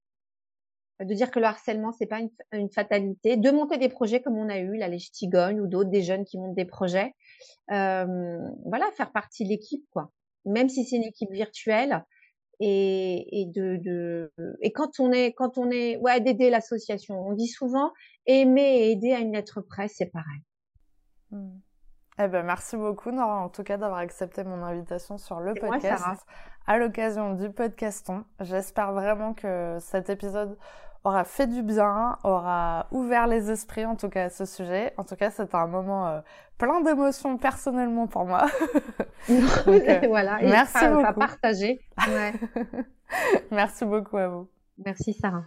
[0.99, 2.21] de dire que le harcèlement c'est pas
[2.53, 6.01] une, fatalité, de monter des projets comme on a eu Lèche Tigogne ou d'autres, des
[6.01, 7.13] jeunes qui montent des projets.
[7.71, 10.11] Euh, voilà, faire partie de l'équipe quoi.
[10.45, 12.03] Même si c'est une équipe virtuelle
[12.59, 14.31] et, et de, de,
[14.61, 17.19] et quand on est quand on est ouais d'aider l'association.
[17.19, 17.91] On dit souvent
[18.25, 20.41] aimer et aider à une lettre près, c'est pareil.
[22.19, 26.25] Eh ben, merci beaucoup, Nora, en tout cas, d'avoir accepté mon invitation sur le podcast
[26.65, 28.25] à l'occasion du podcaston.
[28.39, 30.57] J'espère vraiment que cet épisode
[31.07, 34.93] aura fait du bien, aura ouvert les esprits en tout cas à ce sujet.
[34.97, 36.19] En tout cas, c'était un moment euh,
[36.57, 38.47] plein d'émotions personnellement pour moi.
[39.67, 41.05] Euh, voilà, merci beaucoup.
[41.05, 41.81] à partager.
[43.51, 44.47] merci beaucoup à vous.
[44.85, 45.43] Merci Sarah.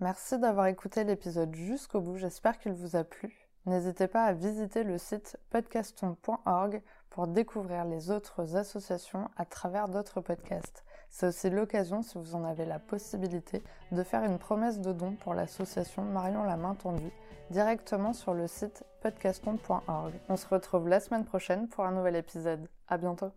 [0.00, 2.16] Merci d'avoir écouté l'épisode jusqu'au bout.
[2.16, 3.34] J'espère qu'il vous a plu.
[3.66, 10.22] N'hésitez pas à visiter le site podcaston.org pour découvrir les autres associations à travers d'autres
[10.22, 10.85] podcasts.
[11.18, 15.12] C'est aussi l'occasion, si vous en avez la possibilité, de faire une promesse de don
[15.12, 17.10] pour l'association Marion la main tendue
[17.48, 20.12] directement sur le site podcaston.org.
[20.28, 22.68] On se retrouve la semaine prochaine pour un nouvel épisode.
[22.86, 23.30] À bientôt.